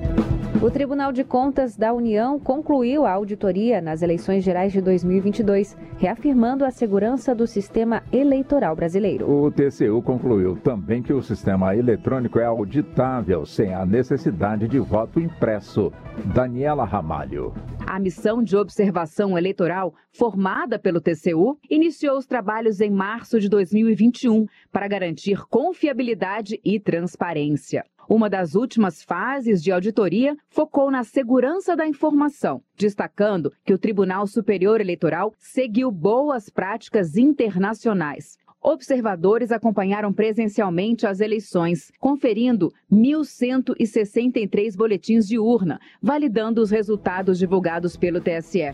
[0.63, 6.63] O Tribunal de Contas da União concluiu a auditoria nas eleições gerais de 2022, reafirmando
[6.63, 9.29] a segurança do sistema eleitoral brasileiro.
[9.29, 15.19] O TCU concluiu também que o sistema eletrônico é auditável sem a necessidade de voto
[15.19, 15.91] impresso.
[16.33, 17.53] Daniela Ramalho.
[17.85, 24.45] A missão de observação eleitoral, formada pelo TCU, iniciou os trabalhos em março de 2021
[24.71, 27.83] para garantir confiabilidade e transparência.
[28.09, 34.27] Uma das últimas fases de auditoria focou na segurança da informação, destacando que o Tribunal
[34.27, 38.37] Superior Eleitoral seguiu boas práticas internacionais.
[38.61, 48.21] Observadores acompanharam presencialmente as eleições, conferindo 1.163 boletins de urna, validando os resultados divulgados pelo
[48.21, 48.71] TSE.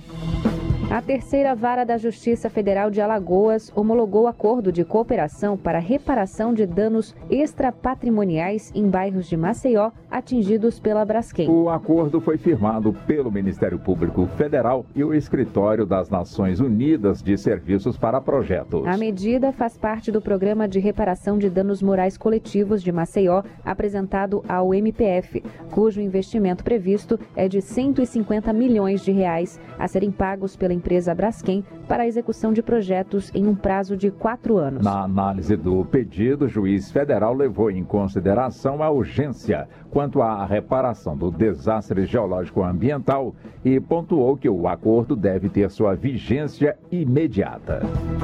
[0.89, 6.65] A terceira vara da Justiça Federal de Alagoas homologou acordo de cooperação para reparação de
[6.65, 11.49] danos extrapatrimoniais em bairros de Maceió atingidos pela Braskem.
[11.49, 17.37] O acordo foi firmado pelo Ministério Público Federal e o Escritório das Nações Unidas de
[17.37, 18.85] Serviços para Projetos.
[18.87, 24.43] A medida faz parte do Programa de Reparação de Danos Morais Coletivos de Maceió, apresentado
[24.47, 30.73] ao MPF, cujo investimento previsto é de 150 milhões de reais a serem pagos pela
[30.73, 34.83] empresa Braskem para a execução de projetos em um prazo de quatro anos.
[34.83, 39.67] Na análise do pedido, o juiz federal levou em consideração a urgência
[39.99, 43.35] quanto à reparação do desastre geológico ambiental
[43.65, 47.81] e pontuou que o acordo deve ter sua vigência imediata.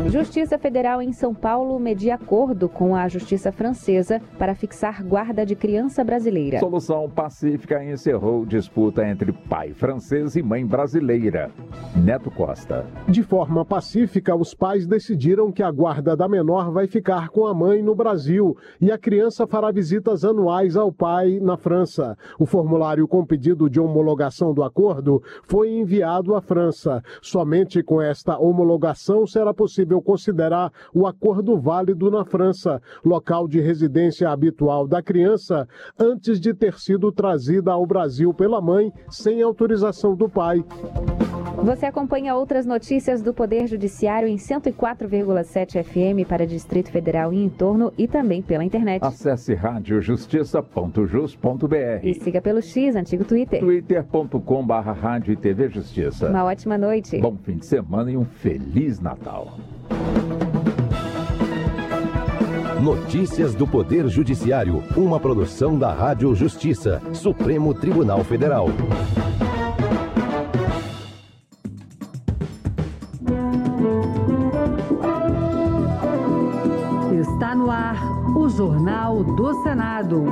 [0.08, 5.54] Justiça Federal em São Paulo media acordo com a Justiça Francesa para fixar guarda de
[5.54, 6.60] criança brasileira.
[6.60, 11.52] Solução pacífica encerrou disputa entre pai francês e mãe brasileira.
[11.96, 12.86] Neto Costa.
[13.08, 17.46] De forma forma pacífica, os pais decidiram que a guarda da menor vai ficar com
[17.46, 22.16] a mãe no Brasil e a criança fará visitas anuais ao pai na França.
[22.38, 27.02] O formulário com pedido de homologação do acordo foi enviado à França.
[27.24, 34.30] Somente com esta homologação será possível considerar o acordo válido na França, local de residência
[34.30, 40.30] habitual da criança, antes de ter sido trazida ao Brasil pela mãe sem autorização do
[40.30, 40.64] pai.
[41.66, 47.50] Você acompanha outras notícias do Poder Judiciário em 104,7 FM para Distrito Federal e em
[47.50, 49.04] torno e também pela internet.
[49.04, 53.62] Acesse radiojustiça.jus.br e siga pelo X, antigo Twitter.
[53.62, 56.30] twitter.com barra rádio e TV Justiça.
[56.30, 57.18] Uma ótima noite.
[57.18, 59.58] Bom fim de semana e um Feliz Natal.
[62.80, 68.68] Notícias do Poder Judiciário, uma produção da Rádio Justiça, Supremo Tribunal Federal.
[78.66, 80.26] Jornal do Senado.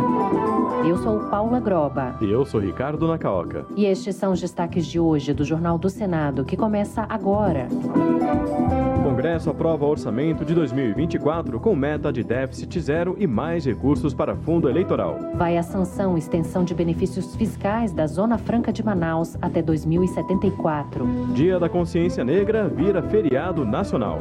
[0.83, 2.15] Eu sou Paula Groba.
[2.19, 3.63] E eu sou Ricardo Nacaoca.
[3.75, 7.67] E estes são os destaques de hoje do Jornal do Senado, que começa agora.
[8.97, 14.35] O Congresso aprova orçamento de 2024 com meta de déficit zero e mais recursos para
[14.35, 15.19] fundo eleitoral.
[15.35, 21.05] Vai a sanção extensão de benefícios fiscais da Zona Franca de Manaus até 2074.
[21.35, 24.17] Dia da Consciência Negra vira feriado nacional.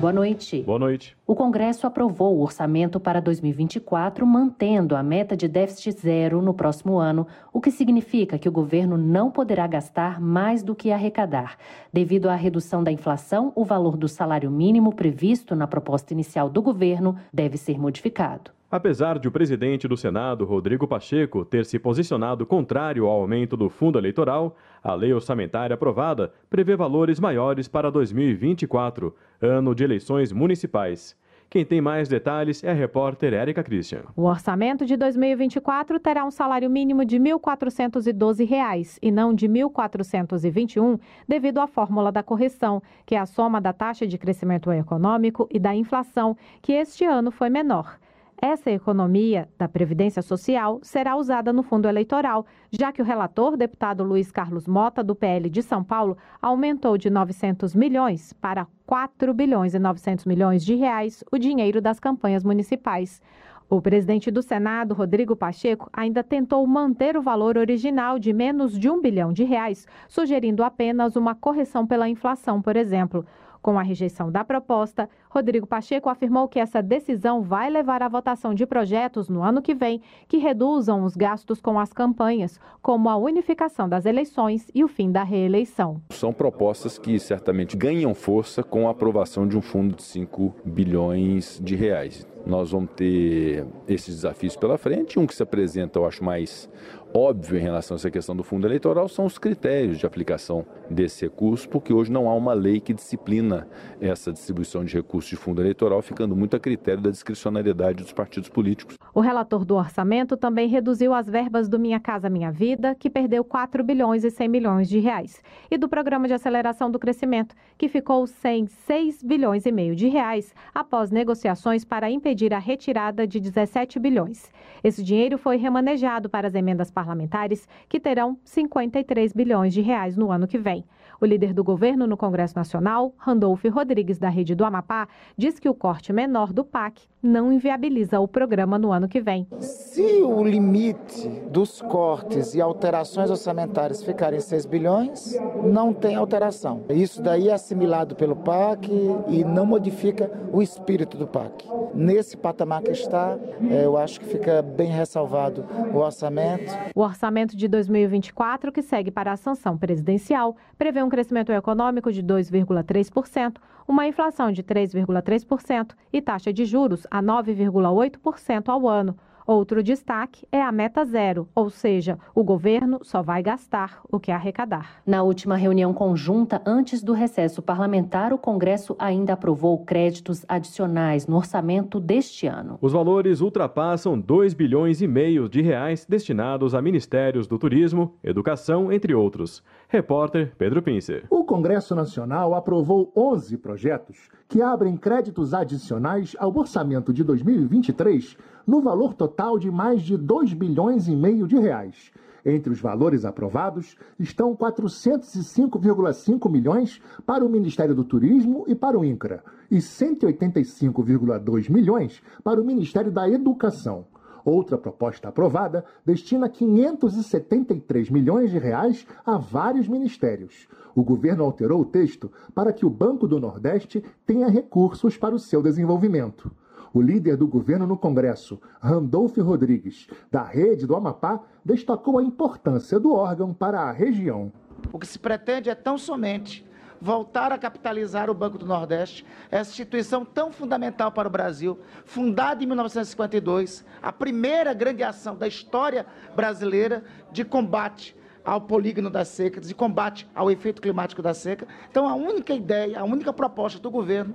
[0.00, 0.62] Boa noite.
[0.62, 1.16] Boa noite.
[1.26, 6.98] O Congresso aprovou o orçamento para 2024, mantendo a meta de déficit zero no próximo
[6.98, 11.56] ano, o que significa que o governo não poderá gastar mais do que arrecadar.
[11.92, 16.62] Devido à redução da inflação, o valor do salário mínimo previsto na proposta inicial do
[16.62, 18.52] governo deve ser modificado.
[18.70, 23.70] Apesar de o presidente do Senado, Rodrigo Pacheco, ter se posicionado contrário ao aumento do
[23.70, 31.16] fundo eleitoral, a lei orçamentária aprovada prevê valores maiores para 2024, ano de eleições municipais.
[31.50, 34.02] Quem tem mais detalhes é a repórter Érica Christian.
[34.14, 39.52] O orçamento de 2024 terá um salário mínimo de R$ 1.412 e não de R$
[39.64, 45.48] 1.421, devido à fórmula da correção, que é a soma da taxa de crescimento econômico
[45.50, 47.98] e da inflação, que este ano foi menor.
[48.40, 54.04] Essa economia da Previdência Social será usada no fundo eleitoral, já que o relator, deputado
[54.04, 59.74] Luiz Carlos Mota, do PL de São Paulo, aumentou de 900 milhões para 4 bilhões
[59.74, 63.20] e 900 milhões de reais o dinheiro das campanhas municipais.
[63.68, 68.88] O presidente do Senado, Rodrigo Pacheco, ainda tentou manter o valor original de menos de
[68.88, 73.26] um bilhão de reais, sugerindo apenas uma correção pela inflação, por exemplo.
[73.68, 78.54] Com a rejeição da proposta, Rodrigo Pacheco afirmou que essa decisão vai levar à votação
[78.54, 83.16] de projetos no ano que vem que reduzam os gastos com as campanhas, como a
[83.18, 86.00] unificação das eleições e o fim da reeleição.
[86.08, 91.60] São propostas que certamente ganham força com a aprovação de um fundo de 5 bilhões
[91.62, 92.26] de reais.
[92.46, 95.18] Nós vamos ter esses desafios pela frente.
[95.18, 96.66] Um que se apresenta, eu acho, mais
[97.14, 101.24] óbvio em relação a essa questão do fundo eleitoral são os critérios de aplicação desse
[101.24, 103.66] recurso, porque hoje não há uma lei que disciplina
[104.00, 108.48] essa distribuição de recursos de fundo eleitoral, ficando muito a critério da discricionariedade dos partidos
[108.48, 108.96] políticos.
[109.14, 113.42] O relator do orçamento também reduziu as verbas do Minha Casa Minha Vida, que perdeu
[113.44, 117.88] 4 bilhões e 100 milhões de reais, e do Programa de Aceleração do Crescimento, que
[117.88, 123.40] ficou sem 6 bilhões e meio de reais após negociações para impedir a retirada de
[123.40, 124.50] 17 bilhões.
[124.82, 130.32] Esse dinheiro foi remanejado para as emendas parlamentares, que terão 53 bilhões de reais no
[130.32, 130.84] ano que vem.
[131.20, 135.06] O líder do governo no Congresso Nacional, Randolph Rodrigues, da Rede do Amapá,
[135.36, 139.46] diz que o corte menor do PAC não inviabiliza o programa no ano que vem.
[139.60, 146.84] Se o limite dos cortes e alterações orçamentárias ficarem 6 bilhões, não tem alteração.
[146.88, 148.88] Isso daí é assimilado pelo PAC
[149.28, 151.66] e não modifica o espírito do PAC.
[151.94, 153.36] Nesse patamar que está,
[153.70, 156.72] é, eu acho que fica bem ressalvado o orçamento.
[156.94, 162.22] O orçamento de 2024, que segue para a sanção presidencial, prevê um crescimento econômico de
[162.22, 163.56] 2,3%,
[163.88, 169.16] uma inflação de 3,3% e taxa de juros a 9,8% ao ano.
[169.48, 174.30] Outro destaque é a meta zero, ou seja, o governo só vai gastar o que
[174.30, 175.00] arrecadar.
[175.06, 181.34] Na última reunião conjunta antes do recesso parlamentar, o Congresso ainda aprovou créditos adicionais no
[181.34, 182.78] orçamento deste ano.
[182.82, 188.92] Os valores ultrapassam 2 bilhões e meio de reais destinados a ministérios do turismo, educação,
[188.92, 189.64] entre outros.
[189.88, 191.24] Repórter Pedro Pincer.
[191.30, 198.36] O Congresso Nacional aprovou 11 projetos que abrem créditos adicionais ao orçamento de 2023
[198.68, 202.12] no valor total de mais de 2 bilhões e meio de reais.
[202.44, 209.04] Entre os valores aprovados estão 405,5 milhões para o Ministério do Turismo e para o
[209.04, 214.04] INCRA e 185,2 milhões para o Ministério da Educação.
[214.44, 220.68] Outra proposta aprovada destina 573 milhões de reais a vários ministérios.
[220.94, 225.38] O governo alterou o texto para que o Banco do Nordeste tenha recursos para o
[225.38, 226.50] seu desenvolvimento.
[226.92, 232.98] O líder do governo no Congresso, Randolph Rodrigues, da rede do Amapá, destacou a importância
[232.98, 234.52] do órgão para a região.
[234.92, 236.66] O que se pretende é tão somente
[237.00, 242.62] voltar a capitalizar o Banco do Nordeste, essa instituição tão fundamental para o Brasil, fundada
[242.62, 249.68] em 1952, a primeira grande ação da história brasileira de combate ao polígono das secas,
[249.68, 251.68] de combate ao efeito climático da seca.
[251.90, 254.34] Então, a única ideia, a única proposta do governo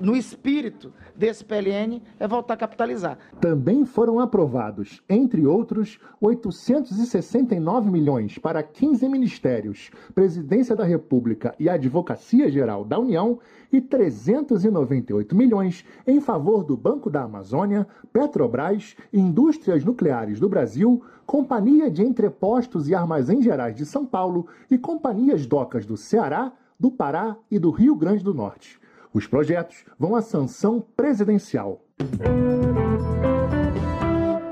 [0.00, 3.18] no espírito desse PLN, é voltar a capitalizar.
[3.40, 12.50] Também foram aprovados, entre outros, 869 milhões para 15 ministérios, Presidência da República e Advocacia
[12.50, 13.38] Geral da União
[13.72, 21.90] e 398 milhões em favor do Banco da Amazônia, Petrobras, Indústrias Nucleares do Brasil, Companhia
[21.90, 27.36] de Entrepostos e Armazéns Gerais de São Paulo e companhias docas do Ceará, do Pará
[27.50, 28.78] e do Rio Grande do Norte.
[29.14, 31.80] Os projetos vão à sanção presidencial.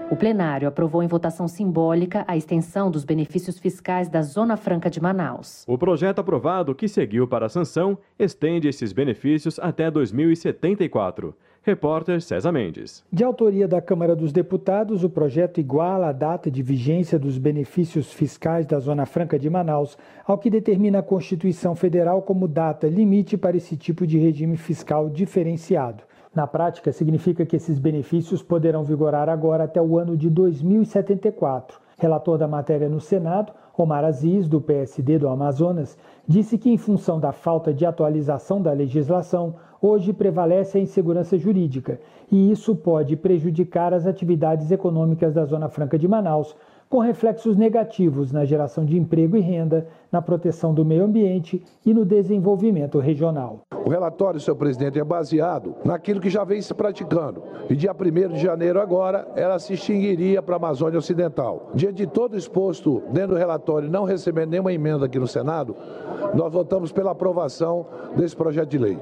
[0.09, 5.03] O plenário aprovou em votação simbólica a extensão dos benefícios fiscais da Zona Franca de
[5.03, 5.65] Manaus.
[5.67, 11.35] O projeto aprovado, que seguiu para a sanção, estende esses benefícios até 2074.
[11.65, 13.05] Repórter César Mendes.
[13.13, 18.13] De autoria da Câmara dos Deputados, o projeto iguala a data de vigência dos benefícios
[18.13, 19.97] fiscais da Zona Franca de Manaus
[20.27, 25.09] ao que determina a Constituição Federal como data limite para esse tipo de regime fiscal
[25.09, 26.03] diferenciado.
[26.35, 31.81] Na prática, significa que esses benefícios poderão vigorar agora até o ano de 2074.
[31.97, 35.97] Relator da matéria no Senado, Omar Aziz, do PSD do Amazonas,
[36.27, 42.01] disse que, em função da falta de atualização da legislação, hoje prevalece a insegurança jurídica
[42.31, 46.57] e isso pode prejudicar as atividades econômicas da Zona Franca de Manaus,
[46.93, 51.95] com reflexos negativos na geração de emprego e renda, na proteção do meio ambiente e
[51.95, 53.63] no desenvolvimento regional.
[53.87, 57.43] O relatório, senhor presidente, é baseado naquilo que já vem se praticando.
[57.71, 61.71] E dia 1 de janeiro agora, ela se extinguiria para a Amazônia Ocidental.
[61.75, 65.75] Diante de todo exposto dentro do relatório, não recebendo nenhuma emenda aqui no Senado,
[66.35, 68.99] nós votamos pela aprovação desse projeto de lei.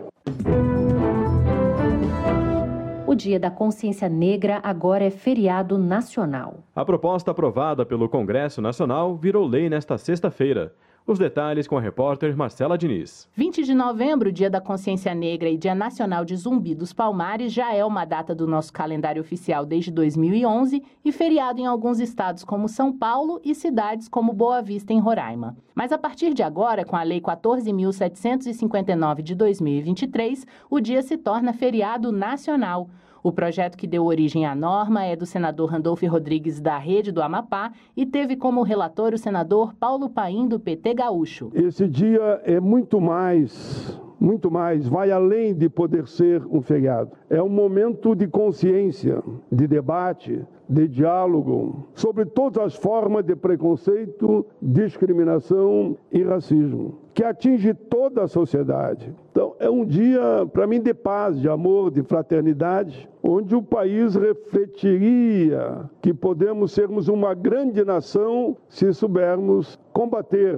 [3.10, 6.58] O Dia da Consciência Negra agora é feriado nacional.
[6.72, 10.72] A proposta aprovada pelo Congresso Nacional virou lei nesta sexta-feira.
[11.10, 13.28] Os detalhes com a repórter Marcela Diniz.
[13.34, 17.74] 20 de novembro, Dia da Consciência Negra e Dia Nacional de Zumbi dos Palmares, já
[17.74, 22.68] é uma data do nosso calendário oficial desde 2011 e feriado em alguns estados como
[22.68, 25.56] São Paulo e cidades como Boa Vista, em Roraima.
[25.74, 31.52] Mas a partir de agora, com a Lei 14.759 de 2023, o dia se torna
[31.52, 32.88] feriado nacional.
[33.22, 37.22] O projeto que deu origem à norma é do senador Randolfo Rodrigues, da Rede do
[37.22, 41.50] Amapá, e teve como relator o senador Paulo Paim, do PT Gaúcho.
[41.54, 47.12] Esse dia é muito mais muito mais, vai além de poder ser um feriado.
[47.30, 54.46] É um momento de consciência, de debate, de diálogo sobre todas as formas de preconceito,
[54.62, 59.12] discriminação e racismo, que atinge toda a sociedade.
[59.32, 64.14] Então, é um dia, para mim, de paz, de amor, de fraternidade, onde o país
[64.14, 70.56] refletiria que podemos sermos uma grande nação se soubermos combater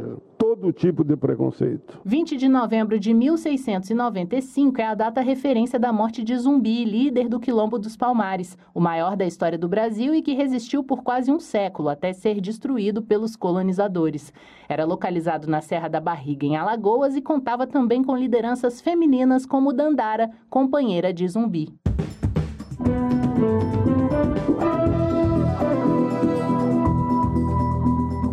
[0.54, 1.98] todo tipo de preconceito.
[2.04, 7.40] 20 de novembro de 1695 é a data referência da morte de Zumbi, líder do
[7.40, 11.40] Quilombo dos Palmares, o maior da história do Brasil e que resistiu por quase um
[11.40, 14.30] século até ser destruído pelos colonizadores.
[14.68, 19.72] Era localizado na Serra da Barriga, em Alagoas, e contava também com lideranças femininas como
[19.72, 21.72] Dandara, companheira de Zumbi.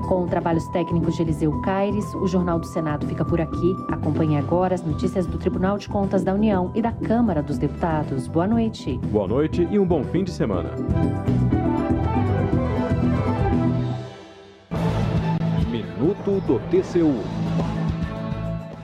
[0.10, 3.76] Com trabalhos técnicos de Eliseu Caires, o Jornal do Senado fica por aqui.
[3.91, 8.28] Acompanhe agora as notícias do Tribunal de Contas da União e da Câmara dos Deputados.
[8.28, 8.97] Boa noite.
[9.12, 10.72] Boa noite e um bom fim de semana.
[15.70, 17.14] Minuto do TCU.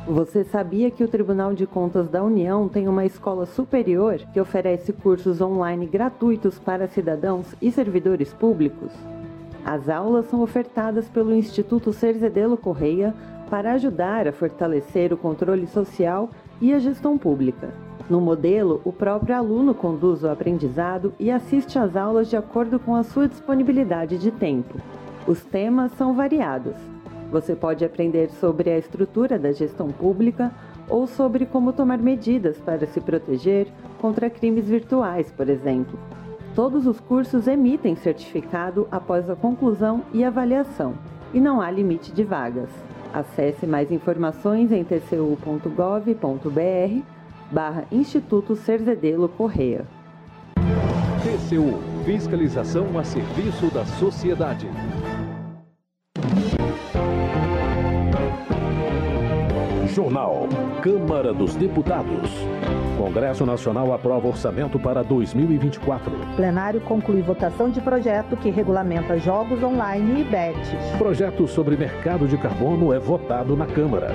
[0.07, 4.93] Você sabia que o Tribunal de Contas da União tem uma escola superior que oferece
[4.93, 8.91] cursos online gratuitos para cidadãos e servidores públicos?
[9.65, 13.15] As aulas são ofertadas pelo Instituto Cerzedelo Correia
[13.49, 16.29] para ajudar a fortalecer o controle social
[16.61, 17.73] e a gestão pública.
[18.07, 22.95] No modelo, o próprio aluno conduz o aprendizado e assiste às aulas de acordo com
[22.95, 24.79] a sua disponibilidade de tempo.
[25.25, 26.75] Os temas são variados.
[27.31, 30.51] Você pode aprender sobre a estrutura da gestão pública
[30.87, 33.67] ou sobre como tomar medidas para se proteger
[33.99, 35.97] contra crimes virtuais, por exemplo.
[36.55, 40.95] Todos os cursos emitem certificado após a conclusão e avaliação,
[41.33, 42.69] e não há limite de vagas.
[43.13, 45.69] Acesse mais informações em tcu.gov.br
[47.51, 49.85] barra Instituto Cerzedelo Correia.
[51.23, 54.69] TCU Fiscalização a serviço da sociedade.
[59.87, 60.47] Jornal.
[60.81, 62.29] Câmara dos Deputados.
[62.97, 66.11] Congresso Nacional aprova orçamento para 2024.
[66.35, 70.69] Plenário conclui votação de projeto que regulamenta jogos online e bets.
[70.97, 74.07] Projeto sobre mercado de carbono é votado na Câmara.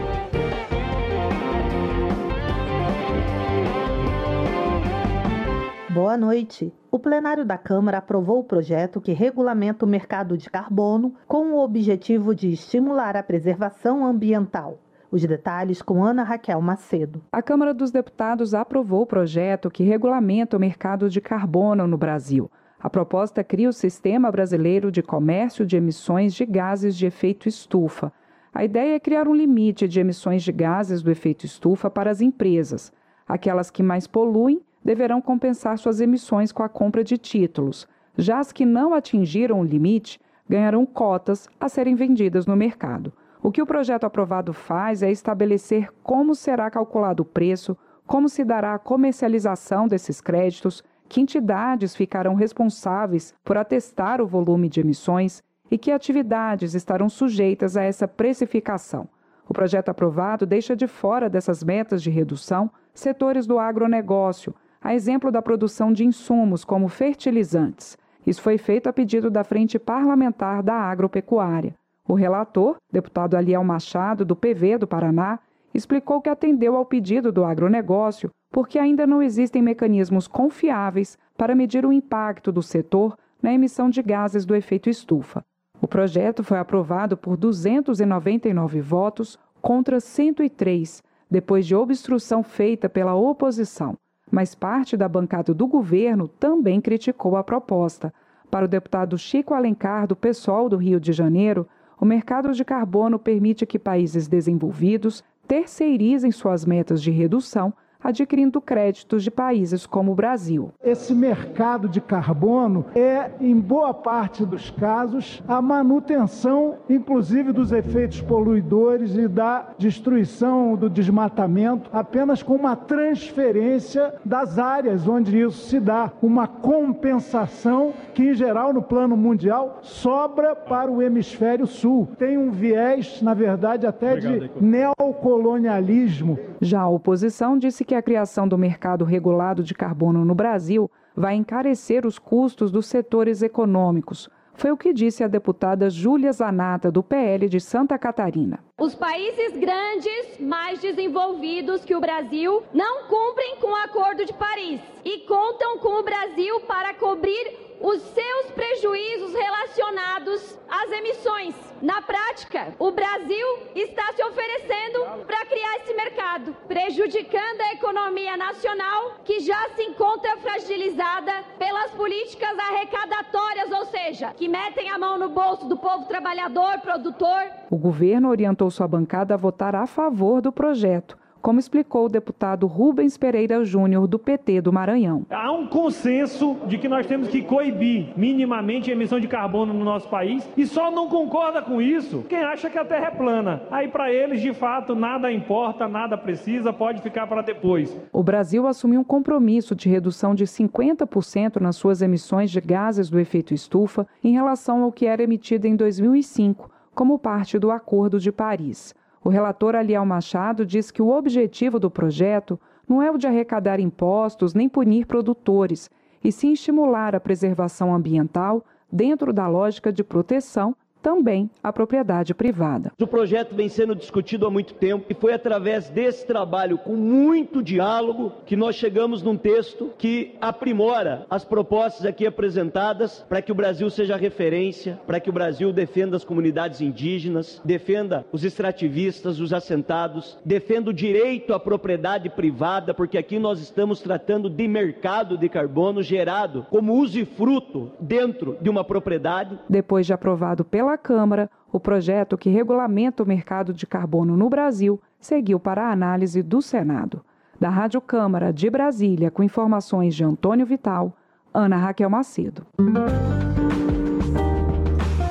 [5.91, 6.73] Boa noite.
[6.91, 11.63] O plenário da Câmara aprovou o projeto que regulamenta o mercado de carbono com o
[11.63, 14.79] objetivo de estimular a preservação ambiental.
[15.13, 17.21] Os detalhes com Ana Raquel Macedo.
[17.33, 22.49] A Câmara dos Deputados aprovou o projeto que regulamenta o mercado de carbono no Brasil.
[22.79, 28.13] A proposta cria o Sistema Brasileiro de Comércio de Emissões de Gases de Efeito Estufa.
[28.55, 32.21] A ideia é criar um limite de emissões de gases do efeito estufa para as
[32.21, 32.93] empresas.
[33.27, 37.87] Aquelas que mais poluem deverão compensar suas emissões com a compra de títulos.
[38.19, 43.13] Já as que não atingiram o limite ganharão cotas a serem vendidas no mercado.
[43.43, 47.77] O que o projeto aprovado faz é estabelecer como será calculado o preço,
[48.07, 54.69] como se dará a comercialização desses créditos, que entidades ficarão responsáveis por atestar o volume
[54.69, 59.09] de emissões e que atividades estarão sujeitas a essa precificação.
[59.49, 65.33] O projeto aprovado deixa de fora dessas metas de redução setores do agronegócio, a exemplo
[65.33, 67.97] da produção de insumos como fertilizantes.
[68.27, 71.80] Isso foi feito a pedido da Frente Parlamentar da Agropecuária.
[72.09, 75.39] O relator, deputado Aliel Machado, do PV do Paraná,
[75.73, 81.87] explicou que atendeu ao pedido do agronegócio porque ainda não existem mecanismos confiáveis para medir
[81.87, 85.45] o impacto do setor na emissão de gases do efeito estufa.
[85.81, 93.97] O projeto foi aprovado por 299 votos contra 103, depois de obstrução feita pela oposição.
[94.31, 98.13] Mas parte da bancada do governo também criticou a proposta.
[98.51, 101.67] Para o deputado Chico Alencar, do PSOL do Rio de Janeiro,
[102.01, 109.23] o mercado de carbono permite que países desenvolvidos terceirizem suas metas de redução adquirindo créditos
[109.23, 110.73] de países como o Brasil.
[110.83, 118.21] Esse mercado de carbono é, em boa parte dos casos, a manutenção, inclusive, dos efeitos
[118.21, 125.81] poluidores e da destruição do desmatamento, apenas com uma transferência das áreas onde isso se
[125.81, 132.09] dá, uma compensação que, em geral, no plano mundial, sobra para o hemisfério sul.
[132.19, 136.39] Tem um viés, na verdade, até Obrigado, de neocolonialismo.
[136.61, 141.35] Já a oposição disse que a criação do mercado regulado de carbono no Brasil vai
[141.35, 144.31] encarecer os custos dos setores econômicos.
[144.55, 148.61] Foi o que disse a deputada Júlia Zanata, do PL de Santa Catarina.
[148.79, 154.81] Os países grandes, mais desenvolvidos que o Brasil, não cumprem com o Acordo de Paris
[155.05, 161.55] e contam com o Brasil para cobrir os seus prejuízos relacionados às emissões.
[161.81, 169.17] Na prática, o Brasil está se oferecendo para criar esse mercado, prejudicando a economia nacional,
[169.25, 175.31] que já se encontra fragilizada pelas políticas arrecadatórias, ou seja, que metem a mão no
[175.31, 177.51] bolso do povo trabalhador, produtor.
[177.71, 182.67] O governo orientou sua bancada a votar a favor do projeto como explicou o deputado
[182.67, 185.25] Rubens Pereira Júnior, do PT do Maranhão.
[185.31, 189.85] Há um consenso de que nós temos que coibir minimamente a emissão de carbono no
[189.85, 193.63] nosso país e só não concorda com isso quem acha que a Terra é plana.
[193.71, 197.97] Aí, para eles, de fato, nada importa, nada precisa, pode ficar para depois.
[198.13, 203.19] O Brasil assumiu um compromisso de redução de 50% nas suas emissões de gases do
[203.19, 208.31] efeito estufa em relação ao que era emitido em 2005, como parte do Acordo de
[208.31, 208.95] Paris.
[209.23, 212.59] O relator Aliel Machado diz que o objetivo do projeto
[212.89, 215.91] não é o de arrecadar impostos nem punir produtores,
[216.25, 222.93] e sim estimular a preservação ambiental dentro da lógica de proteção também a propriedade privada.
[223.01, 227.63] O projeto vem sendo discutido há muito tempo e foi através desse trabalho, com muito
[227.63, 233.55] diálogo, que nós chegamos num texto que aprimora as propostas aqui apresentadas para que o
[233.55, 239.53] Brasil seja referência, para que o Brasil defenda as comunidades indígenas, defenda os extrativistas, os
[239.53, 245.49] assentados, defenda o direito à propriedade privada, porque aqui nós estamos tratando de mercado de
[245.49, 249.59] carbono gerado como usufruto dentro de uma propriedade.
[249.69, 254.49] Depois de aprovado pela pela Câmara, o projeto que regulamenta o mercado de carbono no
[254.49, 257.25] Brasil seguiu para a análise do Senado.
[257.61, 261.15] Da Rádio Câmara de Brasília, com informações de Antônio Vital,
[261.55, 262.67] Ana Raquel Macedo.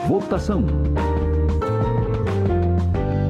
[0.07, 0.63] Votação.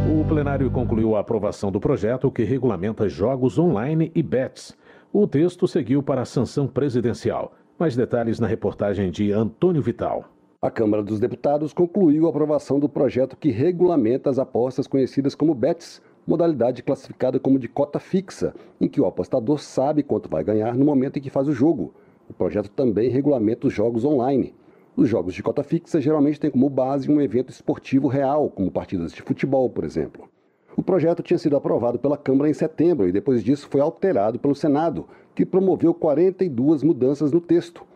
[0.08, 4.78] O plenário concluiu a aprovação do projeto que regulamenta jogos online e bets.
[5.12, 7.54] O texto seguiu para a sanção presidencial.
[7.80, 10.39] Mais detalhes na reportagem de Antônio Vital.
[10.62, 15.55] A Câmara dos Deputados concluiu a aprovação do projeto que regulamenta as apostas conhecidas como
[15.55, 20.76] bets modalidade classificada como de cota fixa, em que o apostador sabe quanto vai ganhar
[20.76, 21.93] no momento em que faz o jogo.
[22.30, 24.53] O projeto também regulamenta os jogos online.
[24.97, 29.14] Os jogos de cota fixa geralmente têm como base um evento esportivo real, como partidas
[29.14, 30.28] de futebol, por exemplo.
[30.76, 34.53] O projeto tinha sido aprovado pela Câmara em setembro e depois disso foi alterado pelo
[34.53, 37.88] Senado, que promoveu 42 mudanças no texto.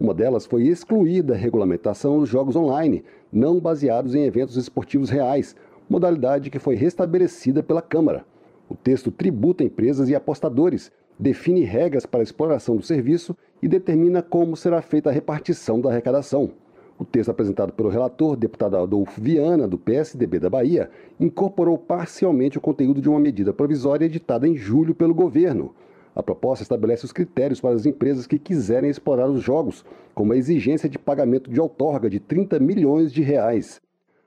[0.00, 5.54] Uma delas foi excluir da regulamentação os jogos online, não baseados em eventos esportivos reais,
[5.90, 8.24] modalidade que foi restabelecida pela Câmara.
[8.66, 14.22] O texto tributa empresas e apostadores, define regras para a exploração do serviço e determina
[14.22, 16.52] como será feita a repartição da arrecadação.
[16.98, 22.60] O texto apresentado pelo relator, deputado Adolfo Viana, do PSDB da Bahia, incorporou parcialmente o
[22.60, 25.74] conteúdo de uma medida provisória editada em julho pelo governo.
[26.14, 29.84] A proposta estabelece os critérios para as empresas que quiserem explorar os jogos,
[30.14, 33.80] como a exigência de pagamento de outorga de 30 milhões de reais.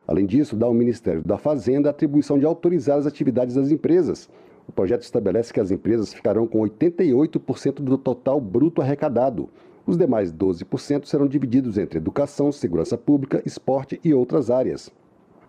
[0.08, 4.30] Além disso, dá ao Ministério da Fazenda a atribuição de autorizar as atividades das empresas.
[4.68, 9.50] O projeto estabelece que as empresas ficarão com 88% do total bruto arrecadado.
[9.86, 14.90] Os demais 12% serão divididos entre educação, segurança pública, esporte e outras áreas.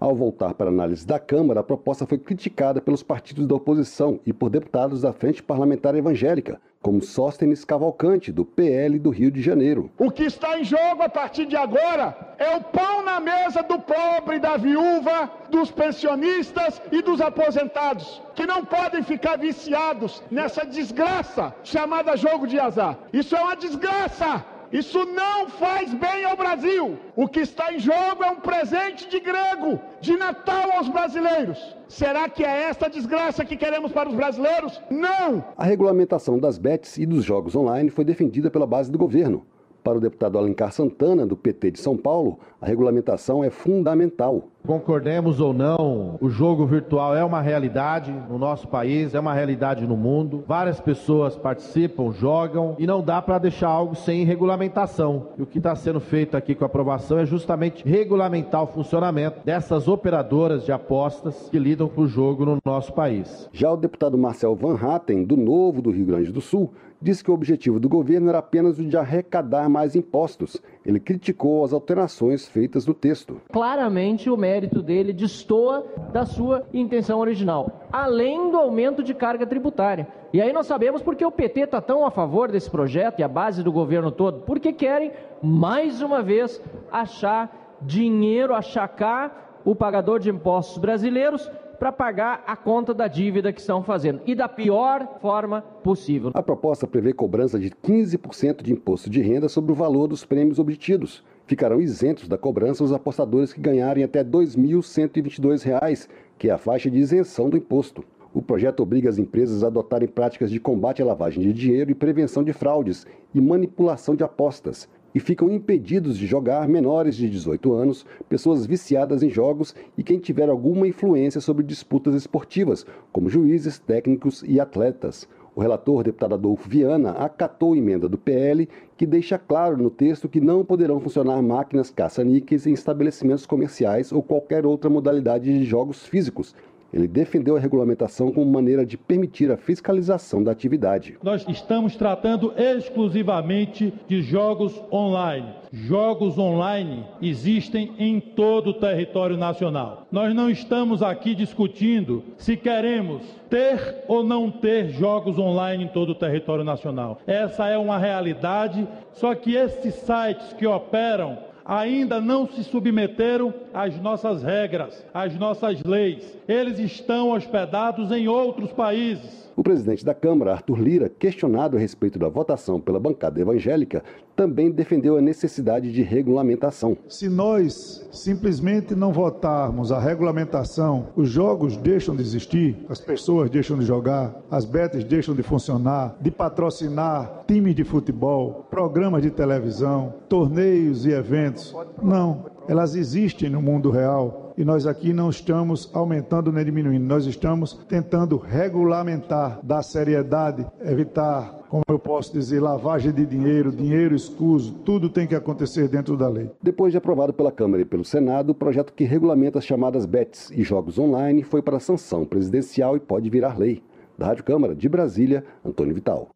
[0.01, 4.33] Ao voltar para análise da Câmara, a proposta foi criticada pelos partidos da oposição e
[4.33, 9.91] por deputados da Frente Parlamentar Evangélica, como Sóstenes Cavalcante, do PL do Rio de Janeiro.
[9.99, 13.79] O que está em jogo a partir de agora é o pão na mesa do
[13.79, 21.55] pobre, da viúva, dos pensionistas e dos aposentados, que não podem ficar viciados nessa desgraça
[21.63, 22.99] chamada jogo de azar.
[23.13, 24.54] Isso é uma desgraça!
[24.75, 26.99] Isso não faz bem ao Brasil.
[27.15, 31.77] O que está em jogo é um presente de grego, de Natal aos brasileiros.
[31.89, 34.83] Será que é esta desgraça que queremos para os brasileiros?
[34.91, 35.45] Não!
[35.57, 39.47] A regulamentação das bets e dos jogos online foi defendida pela base do governo.
[39.85, 44.49] Para o deputado Alencar Santana, do PT de São Paulo, a regulamentação é fundamental.
[44.67, 49.87] Concordemos ou não, o jogo virtual é uma realidade no nosso país, é uma realidade
[49.87, 50.43] no mundo.
[50.49, 55.29] Várias pessoas participam, jogam e não dá para deixar algo sem regulamentação.
[55.37, 59.45] E o que está sendo feito aqui com a aprovação é justamente regulamentar o funcionamento
[59.45, 63.51] dessas operadoras de apostas que lidam com o jogo no nosso país.
[63.53, 66.73] Já o deputado Marcel Van Hatten, do Novo do Rio Grande do Sul,
[67.05, 70.57] disse que o objetivo do governo era apenas o de arrecadar mais impostos.
[70.87, 73.43] Ele criticou as alterações feitas no texto.
[73.53, 80.09] Claramente o mérito dele destoa da sua intenção original, além do aumento de carga tributária.
[80.33, 83.29] E aí nós sabemos porque o PT está tão a favor desse projeto e a
[83.29, 86.59] base do governo todo, porque querem, mais uma vez,
[86.91, 91.51] achar dinheiro, achacar o pagador de impostos brasileiros
[91.85, 96.31] para pagar a conta da dívida que estão fazendo e da pior forma possível.
[96.33, 100.59] A proposta prevê cobrança de 15% de imposto de renda sobre o valor dos prêmios
[100.59, 101.23] obtidos.
[101.47, 106.09] Ficarão isentos da cobrança os apostadores que ganharem até R$ 2.122,
[106.39, 108.03] que é a faixa de isenção do imposto.
[108.33, 111.95] O projeto obriga as empresas a adotarem práticas de combate à lavagem de dinheiro e
[111.95, 117.73] prevenção de fraudes e manipulação de apostas, e ficam impedidos de jogar menores de 18
[117.73, 123.79] anos, pessoas viciadas em jogos e quem tiver alguma influência sobre disputas esportivas, como juízes,
[123.79, 125.29] técnicos e atletas.
[125.57, 130.29] O relator, deputado Adolfo Viana, acatou a emenda do PL que deixa claro no texto
[130.29, 136.05] que não poderão funcionar máquinas caça-níqueis em estabelecimentos comerciais ou qualquer outra modalidade de jogos
[136.05, 136.57] físicos,
[136.95, 141.19] ele defendeu a regulamentação como maneira de permitir a fiscalização da atividade.
[141.21, 145.49] Nós estamos tratando exclusivamente de jogos online.
[145.73, 150.07] Jogos online existem em todo o território nacional.
[150.13, 156.11] Nós não estamos aqui discutindo se queremos ter ou não ter jogos online em todo
[156.11, 157.19] o território nacional.
[157.27, 164.01] Essa é uma realidade, só que esses sites que operam ainda não se submeteram às
[164.01, 166.39] nossas regras, às nossas leis.
[166.47, 169.45] Eles estão hospedados em outros países.
[169.57, 174.03] O presidente da Câmara, Arthur Lira, questionado a respeito da votação pela bancada evangélica,
[174.35, 176.97] também defendeu a necessidade de regulamentação.
[177.09, 183.79] Se nós simplesmente não votarmos a regulamentação, os jogos deixam de existir, as pessoas deixam
[183.79, 190.15] de jogar, as betas deixam de funcionar, de patrocinar times de futebol, programas de televisão,
[190.29, 191.73] torneios e eventos.
[192.03, 197.27] Não, elas existem no mundo real e nós aqui não estamos aumentando nem diminuindo, nós
[197.27, 204.75] estamos tentando regulamentar, dar seriedade, evitar como eu posso dizer, lavagem de dinheiro, dinheiro escuso,
[204.85, 206.49] tudo tem que acontecer dentro da lei.
[206.63, 210.53] Depois de aprovado pela Câmara e pelo Senado, o projeto que regulamenta as chamadas BETs
[210.53, 213.83] e jogos online foi para sanção presidencial e pode virar lei.
[214.17, 216.29] Da Rádio Câmara de Brasília, Antônio Vital.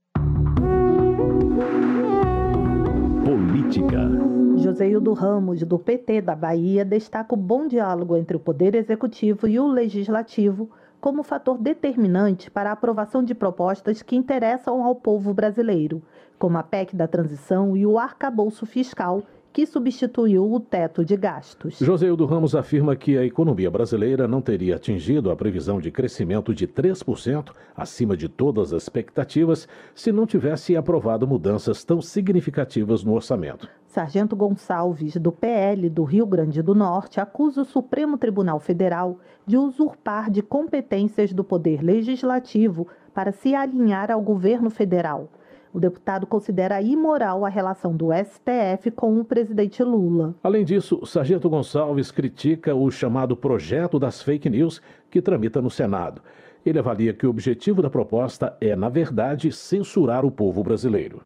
[3.24, 4.37] Política.
[4.68, 9.58] Joseildo Ramos, do PT da Bahia, destaca o bom diálogo entre o Poder Executivo e
[9.58, 10.68] o Legislativo
[11.00, 16.02] como fator determinante para a aprovação de propostas que interessam ao povo brasileiro,
[16.38, 19.22] como a PEC da transição e o arcabouço fiscal,
[19.58, 21.80] que substituiu o teto de gastos.
[21.80, 26.68] Joseildo Ramos afirma que a economia brasileira não teria atingido a previsão de crescimento de
[26.68, 33.68] 3%, acima de todas as expectativas, se não tivesse aprovado mudanças tão significativas no orçamento.
[33.88, 39.56] Sargento Gonçalves, do PL do Rio Grande do Norte, acusa o Supremo Tribunal Federal de
[39.56, 45.28] usurpar de competências do Poder Legislativo para se alinhar ao governo federal.
[45.72, 50.34] O deputado considera imoral a relação do STF com o presidente Lula.
[50.42, 56.22] Além disso, Sargento Gonçalves critica o chamado projeto das fake news que tramita no Senado.
[56.64, 61.20] Ele avalia que o objetivo da proposta é, na verdade, censurar o povo brasileiro.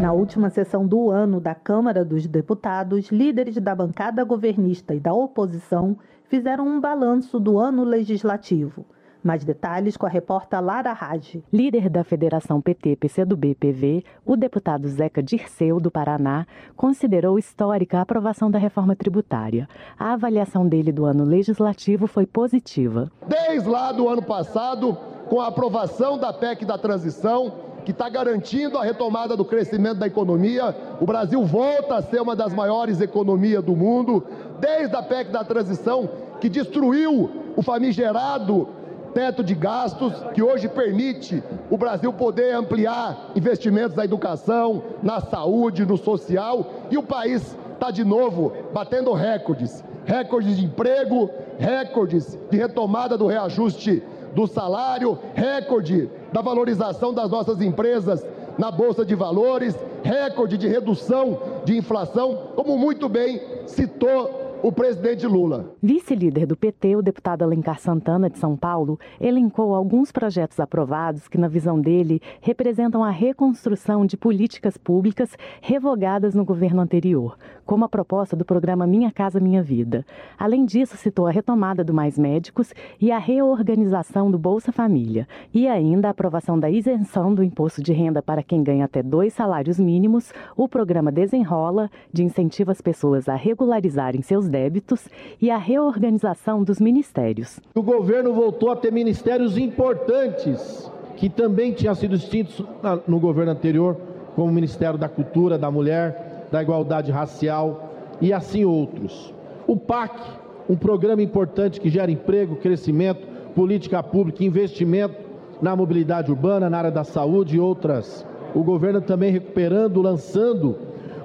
[0.00, 5.14] Na última sessão do ano da Câmara dos Deputados, líderes da bancada governista e da
[5.14, 8.84] oposição fizeram um balanço do ano legislativo.
[9.22, 11.40] Mais detalhes com a repórter Lara Raj.
[11.52, 16.44] Líder da Federação PT-PCdoB-PV, o deputado Zeca Dirceu, do Paraná,
[16.74, 19.68] considerou histórica a aprovação da reforma tributária.
[19.96, 23.12] A avaliação dele do ano legislativo foi positiva.
[23.28, 24.94] Desde lá do ano passado,
[25.28, 30.06] com a aprovação da PEC da transição, que está garantindo a retomada do crescimento da
[30.06, 30.74] economia.
[31.00, 34.24] O Brasil volta a ser uma das maiores economias do mundo,
[34.60, 36.08] desde a PEC da transição,
[36.40, 38.68] que destruiu o famigerado
[39.12, 45.86] teto de gastos, que hoje permite o Brasil poder ampliar investimentos na educação, na saúde,
[45.86, 49.84] no social, e o país está de novo batendo recordes.
[50.04, 54.02] Recordes de emprego, recordes de retomada do reajuste
[54.34, 58.26] do salário, recorde da valorização das nossas empresas
[58.58, 65.26] na Bolsa de Valores, recorde de redução de inflação, como muito bem citou o presidente
[65.26, 65.74] Lula.
[65.82, 71.36] Vice-líder do PT, o deputado Alencar Santana de São Paulo, elencou alguns projetos aprovados que,
[71.36, 77.88] na visão dele, representam a reconstrução de políticas públicas revogadas no governo anterior, como a
[77.88, 80.04] proposta do programa Minha Casa Minha Vida.
[80.38, 85.68] Além disso, citou a retomada do Mais Médicos e a reorganização do Bolsa Família, e
[85.68, 89.78] ainda a aprovação da isenção do imposto de renda para quem ganha até dois salários
[89.78, 95.08] mínimos, o programa Desenrola, de incentivo às pessoas a regularizarem seus débitos
[95.40, 97.60] e a reorganização dos ministérios.
[97.74, 102.64] O governo voltou a ter ministérios importantes que também tinham sido extintos
[103.06, 103.96] no governo anterior,
[104.34, 107.90] como o Ministério da Cultura, da Mulher, da Igualdade Racial
[108.20, 109.34] e assim outros.
[109.66, 110.20] O PAC,
[110.68, 115.14] um programa importante que gera emprego, crescimento, política pública, investimento
[115.62, 118.26] na mobilidade urbana, na área da saúde e outras.
[118.54, 120.76] O governo também recuperando, lançando,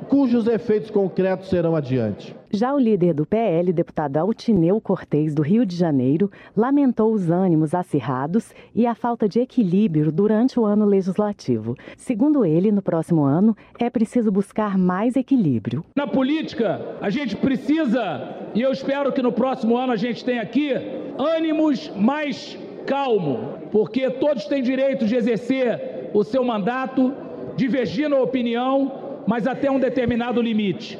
[0.07, 2.35] cujos efeitos concretos serão adiante.
[2.49, 7.73] Já o líder do PL, deputado Altineu Cortez, do Rio de Janeiro, lamentou os ânimos
[7.75, 11.75] acirrados e a falta de equilíbrio durante o ano legislativo.
[11.97, 15.83] Segundo ele, no próximo ano é preciso buscar mais equilíbrio.
[15.95, 20.41] Na política, a gente precisa, e eu espero que no próximo ano a gente tenha
[20.41, 20.71] aqui,
[21.17, 27.13] ânimos mais calmo, porque todos têm direito de exercer o seu mandato,
[27.57, 30.97] divergir na opinião, mas até um determinado limite.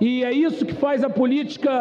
[0.00, 1.74] E é isso que faz a política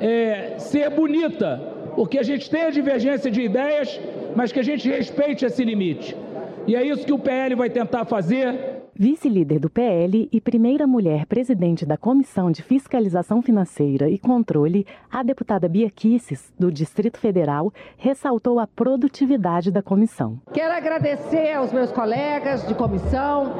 [0.00, 1.60] é, ser bonita,
[1.94, 4.00] porque a gente tem a divergência de ideias,
[4.34, 6.16] mas que a gente respeite esse limite.
[6.66, 11.26] E é isso que o PL vai tentar fazer Vice-líder do PL e primeira mulher
[11.26, 17.72] presidente da Comissão de Fiscalização Financeira e Controle, a deputada Bia Kisses, do Distrito Federal,
[17.98, 20.38] ressaltou a produtividade da comissão.
[20.52, 23.54] Quero agradecer aos meus colegas de comissão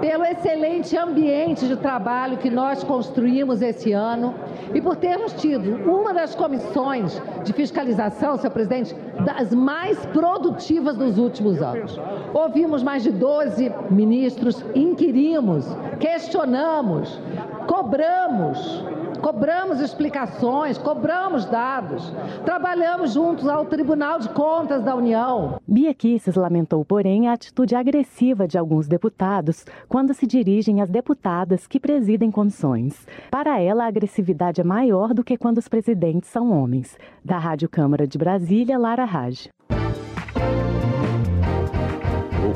[0.00, 4.34] pelo excelente ambiente de trabalho que nós construímos esse ano
[4.72, 11.18] e por termos tido uma das comissões de fiscalização, senhor presidente, das mais produtivas dos
[11.18, 12.00] últimos anos.
[12.32, 15.66] Ouvimos mais de 12 ministros inquirimos,
[15.98, 17.20] questionamos,
[17.66, 18.84] cobramos
[19.18, 22.12] cobramos explicações, cobramos dados,
[22.44, 25.60] trabalhamos juntos ao Tribunal de Contas da União.
[25.66, 31.66] Bia Kisses lamentou, porém, a atitude agressiva de alguns deputados quando se dirigem às deputadas
[31.66, 33.06] que presidem comissões.
[33.30, 36.96] Para ela, a agressividade é maior do que quando os presidentes são homens.
[37.24, 39.48] Da Rádio Câmara de Brasília, Lara Raj.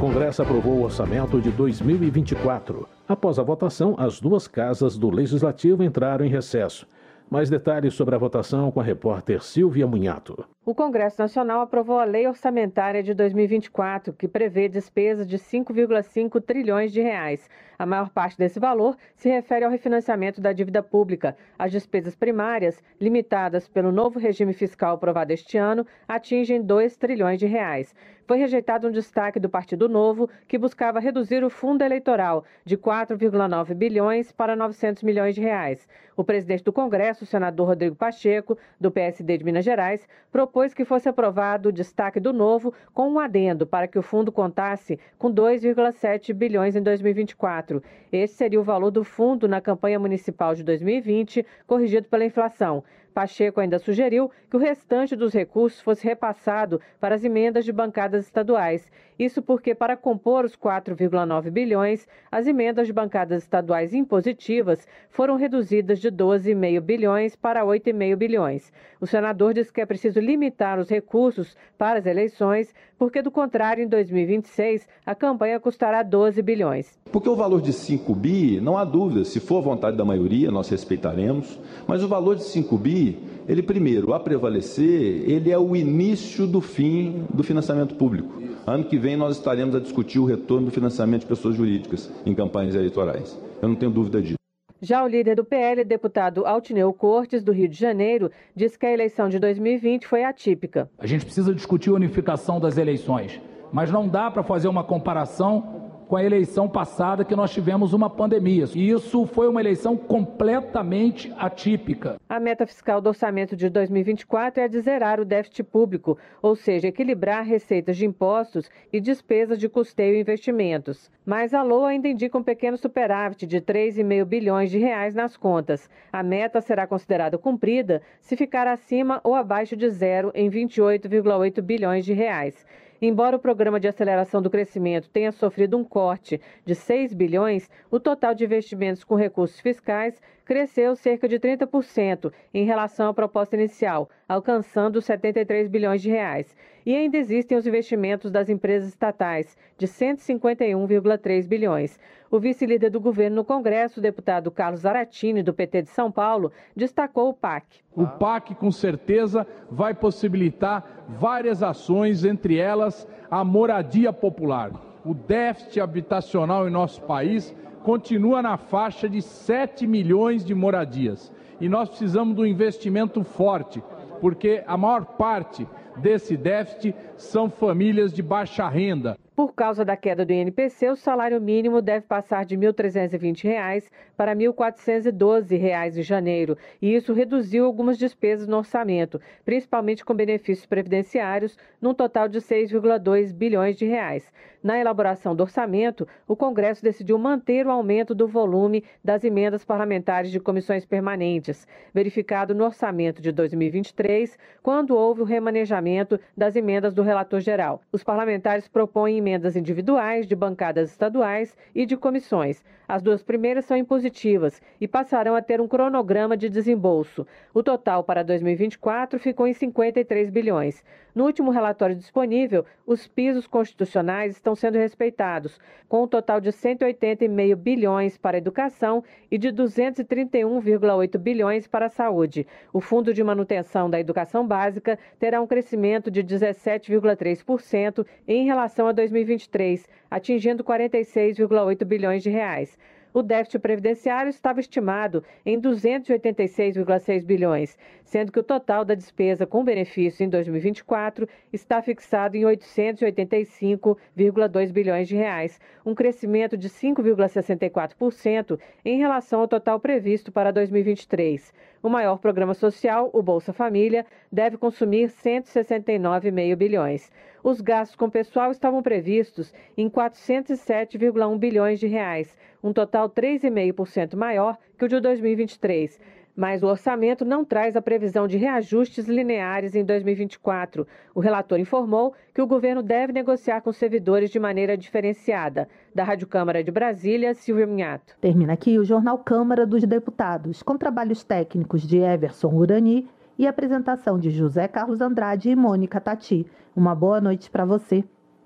[0.03, 2.88] O Congresso aprovou o orçamento de 2024.
[3.07, 6.88] Após a votação, as duas casas do Legislativo entraram em recesso.
[7.30, 10.44] Mais detalhes sobre a votação com a repórter Silvia Munhato.
[10.64, 16.92] O Congresso Nacional aprovou a Lei Orçamentária de 2024, que prevê despesas de 5,5 trilhões
[16.92, 17.50] de reais.
[17.76, 21.36] A maior parte desse valor se refere ao refinanciamento da dívida pública.
[21.58, 27.46] As despesas primárias, limitadas pelo novo regime fiscal aprovado este ano, atingem 2 trilhões de
[27.46, 27.92] reais.
[28.24, 33.74] Foi rejeitado um destaque do Partido Novo, que buscava reduzir o fundo eleitoral de 4,9
[33.74, 35.88] bilhões para 900 milhões de reais.
[36.16, 40.84] O presidente do Congresso, o senador Rodrigo Pacheco, do PSD de Minas Gerais, propôs que
[40.84, 45.32] fosse aprovado o destaque do Novo com um adendo para que o fundo contasse com
[45.32, 47.82] 2,7 bilhões em 2024.
[48.12, 52.84] Esse seria o valor do fundo na campanha municipal de 2020, corrigido pela inflação.
[53.12, 58.24] Pacheco ainda sugeriu que o restante dos recursos fosse repassado para as emendas de bancadas
[58.24, 58.90] estaduais.
[59.18, 66.00] Isso porque, para compor os 4,9 bilhões, as emendas de bancadas estaduais impositivas foram reduzidas
[66.00, 68.72] de 12,5 bilhões para 8,5 bilhões.
[69.00, 73.84] O senador diz que é preciso limitar os recursos para as eleições, porque, do contrário,
[73.84, 76.98] em 2026, a campanha custará 12 bilhões.
[77.10, 80.50] Porque o valor de 5 bi, não há dúvida, se for a vontade da maioria,
[80.50, 83.01] nós respeitaremos, mas o valor de 5 bi,
[83.48, 88.42] ele primeiro, a prevalecer, ele é o início do fim do financiamento público.
[88.66, 92.34] Ano que vem nós estaremos a discutir o retorno do financiamento de pessoas jurídicas em
[92.34, 93.38] campanhas eleitorais.
[93.61, 94.36] Eu não tenho dúvida disso.
[94.80, 98.92] Já o líder do PL, deputado Altineu Cortes, do Rio de Janeiro, disse que a
[98.92, 100.90] eleição de 2020 foi atípica.
[100.98, 103.40] A gente precisa discutir a unificação das eleições,
[103.72, 105.82] mas não dá para fazer uma comparação
[106.12, 108.66] com a eleição passada que nós tivemos uma pandemia.
[108.74, 112.20] E isso foi uma eleição completamente atípica.
[112.28, 116.88] A meta fiscal do orçamento de 2024 é de zerar o déficit público, ou seja,
[116.88, 121.10] equilibrar receitas de impostos e despesas de custeio e investimentos.
[121.24, 125.88] Mas a LOA ainda indica um pequeno superávit de 3,5 bilhões de reais nas contas.
[126.12, 132.04] A meta será considerada cumprida se ficar acima ou abaixo de zero em 28,8 bilhões
[132.04, 132.66] de reais.
[133.05, 137.98] Embora o programa de aceleração do crescimento tenha sofrido um corte de 6 bilhões, o
[137.98, 140.22] total de investimentos com recursos fiscais
[140.53, 146.55] cresceu cerca de 30% em relação à proposta inicial, alcançando 73 bilhões de reais.
[146.84, 151.98] E ainda existem os investimentos das empresas estatais, de 151,3 bilhões.
[152.30, 156.53] O vice-líder do governo no Congresso, o deputado Carlos Zaratini, do PT de São Paulo,
[156.76, 157.80] destacou o PAC.
[157.96, 164.70] O PAC, com certeza, vai possibilitar várias ações, entre elas a moradia popular.
[165.03, 171.33] O déficit habitacional em nosso país continua na faixa de 7 milhões de moradias.
[171.61, 173.83] E nós precisamos de um investimento forte,
[174.20, 175.66] porque a maior parte
[175.97, 179.16] desse déficit são famílias de baixa renda.
[179.35, 184.33] Por causa da queda do INPC, o salário mínimo deve passar de R$ 1.320 para
[184.35, 191.57] R$ 1.412 em janeiro, e isso reduziu algumas despesas no orçamento, principalmente com benefícios previdenciários,
[191.80, 194.30] num total de 6,2 bilhões de reais.
[194.62, 200.30] Na elaboração do orçamento, o Congresso decidiu manter o aumento do volume das emendas parlamentares
[200.30, 207.03] de comissões permanentes, verificado no orçamento de 2023, quando houve o remanejamento das emendas do
[207.03, 207.80] relator geral.
[207.91, 212.62] Os parlamentares propõem emendas individuais de bancadas estaduais e de comissões.
[212.93, 217.26] As duas primeiras são impositivas e passarão a ter um cronograma de desembolso.
[217.55, 220.84] O total para 2024 ficou em 53 bilhões.
[221.14, 227.55] No último relatório disponível, os pisos constitucionais estão sendo respeitados, com um total de 180,5
[227.55, 232.47] bilhões para a educação e de 231,8 bilhões para a saúde.
[232.74, 238.93] O Fundo de Manutenção da Educação Básica terá um crescimento de 17,3% em relação a
[238.93, 242.78] 2023, atingindo 46,8 bilhões de reais
[243.12, 247.76] o déficit previdenciário estava estimado em 286,6 bilhões,
[248.12, 255.08] sendo que o total da despesa com benefício em 2024 está fixado em 885,2 bilhões
[255.08, 261.54] de reais, um crescimento de 5,64% em relação ao total previsto para 2023.
[261.82, 267.10] O maior programa social, o Bolsa Família, deve consumir 169,5 bilhões.
[267.42, 274.58] Os gastos com pessoal estavam previstos em 407,1 bilhões de reais, um total 3,5% maior
[274.76, 275.98] que o de 2023.
[276.37, 280.87] Mas o orçamento não traz a previsão de reajustes lineares em 2024.
[281.14, 285.68] O relator informou que o governo deve negociar com servidores de maneira diferenciada.
[285.95, 288.16] Da Rádio Câmara de Brasília, Silvia Minhato.
[288.20, 293.09] Termina aqui o Jornal Câmara dos Deputados, com trabalhos técnicos de Everson Urani
[293.39, 296.47] e apresentação de José Carlos Andrade e Mônica Tati.
[296.74, 298.05] Uma boa noite para você.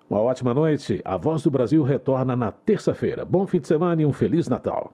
[0.09, 1.01] Uma ótima noite.
[1.05, 3.25] A Voz do Brasil retorna na terça-feira.
[3.25, 4.93] Bom fim de semana e um Feliz Natal.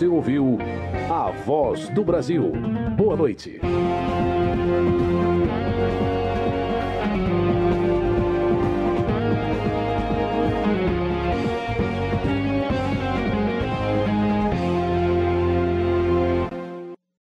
[0.00, 0.56] Você ouviu
[1.10, 2.50] A Voz do Brasil.
[2.96, 3.60] Boa noite.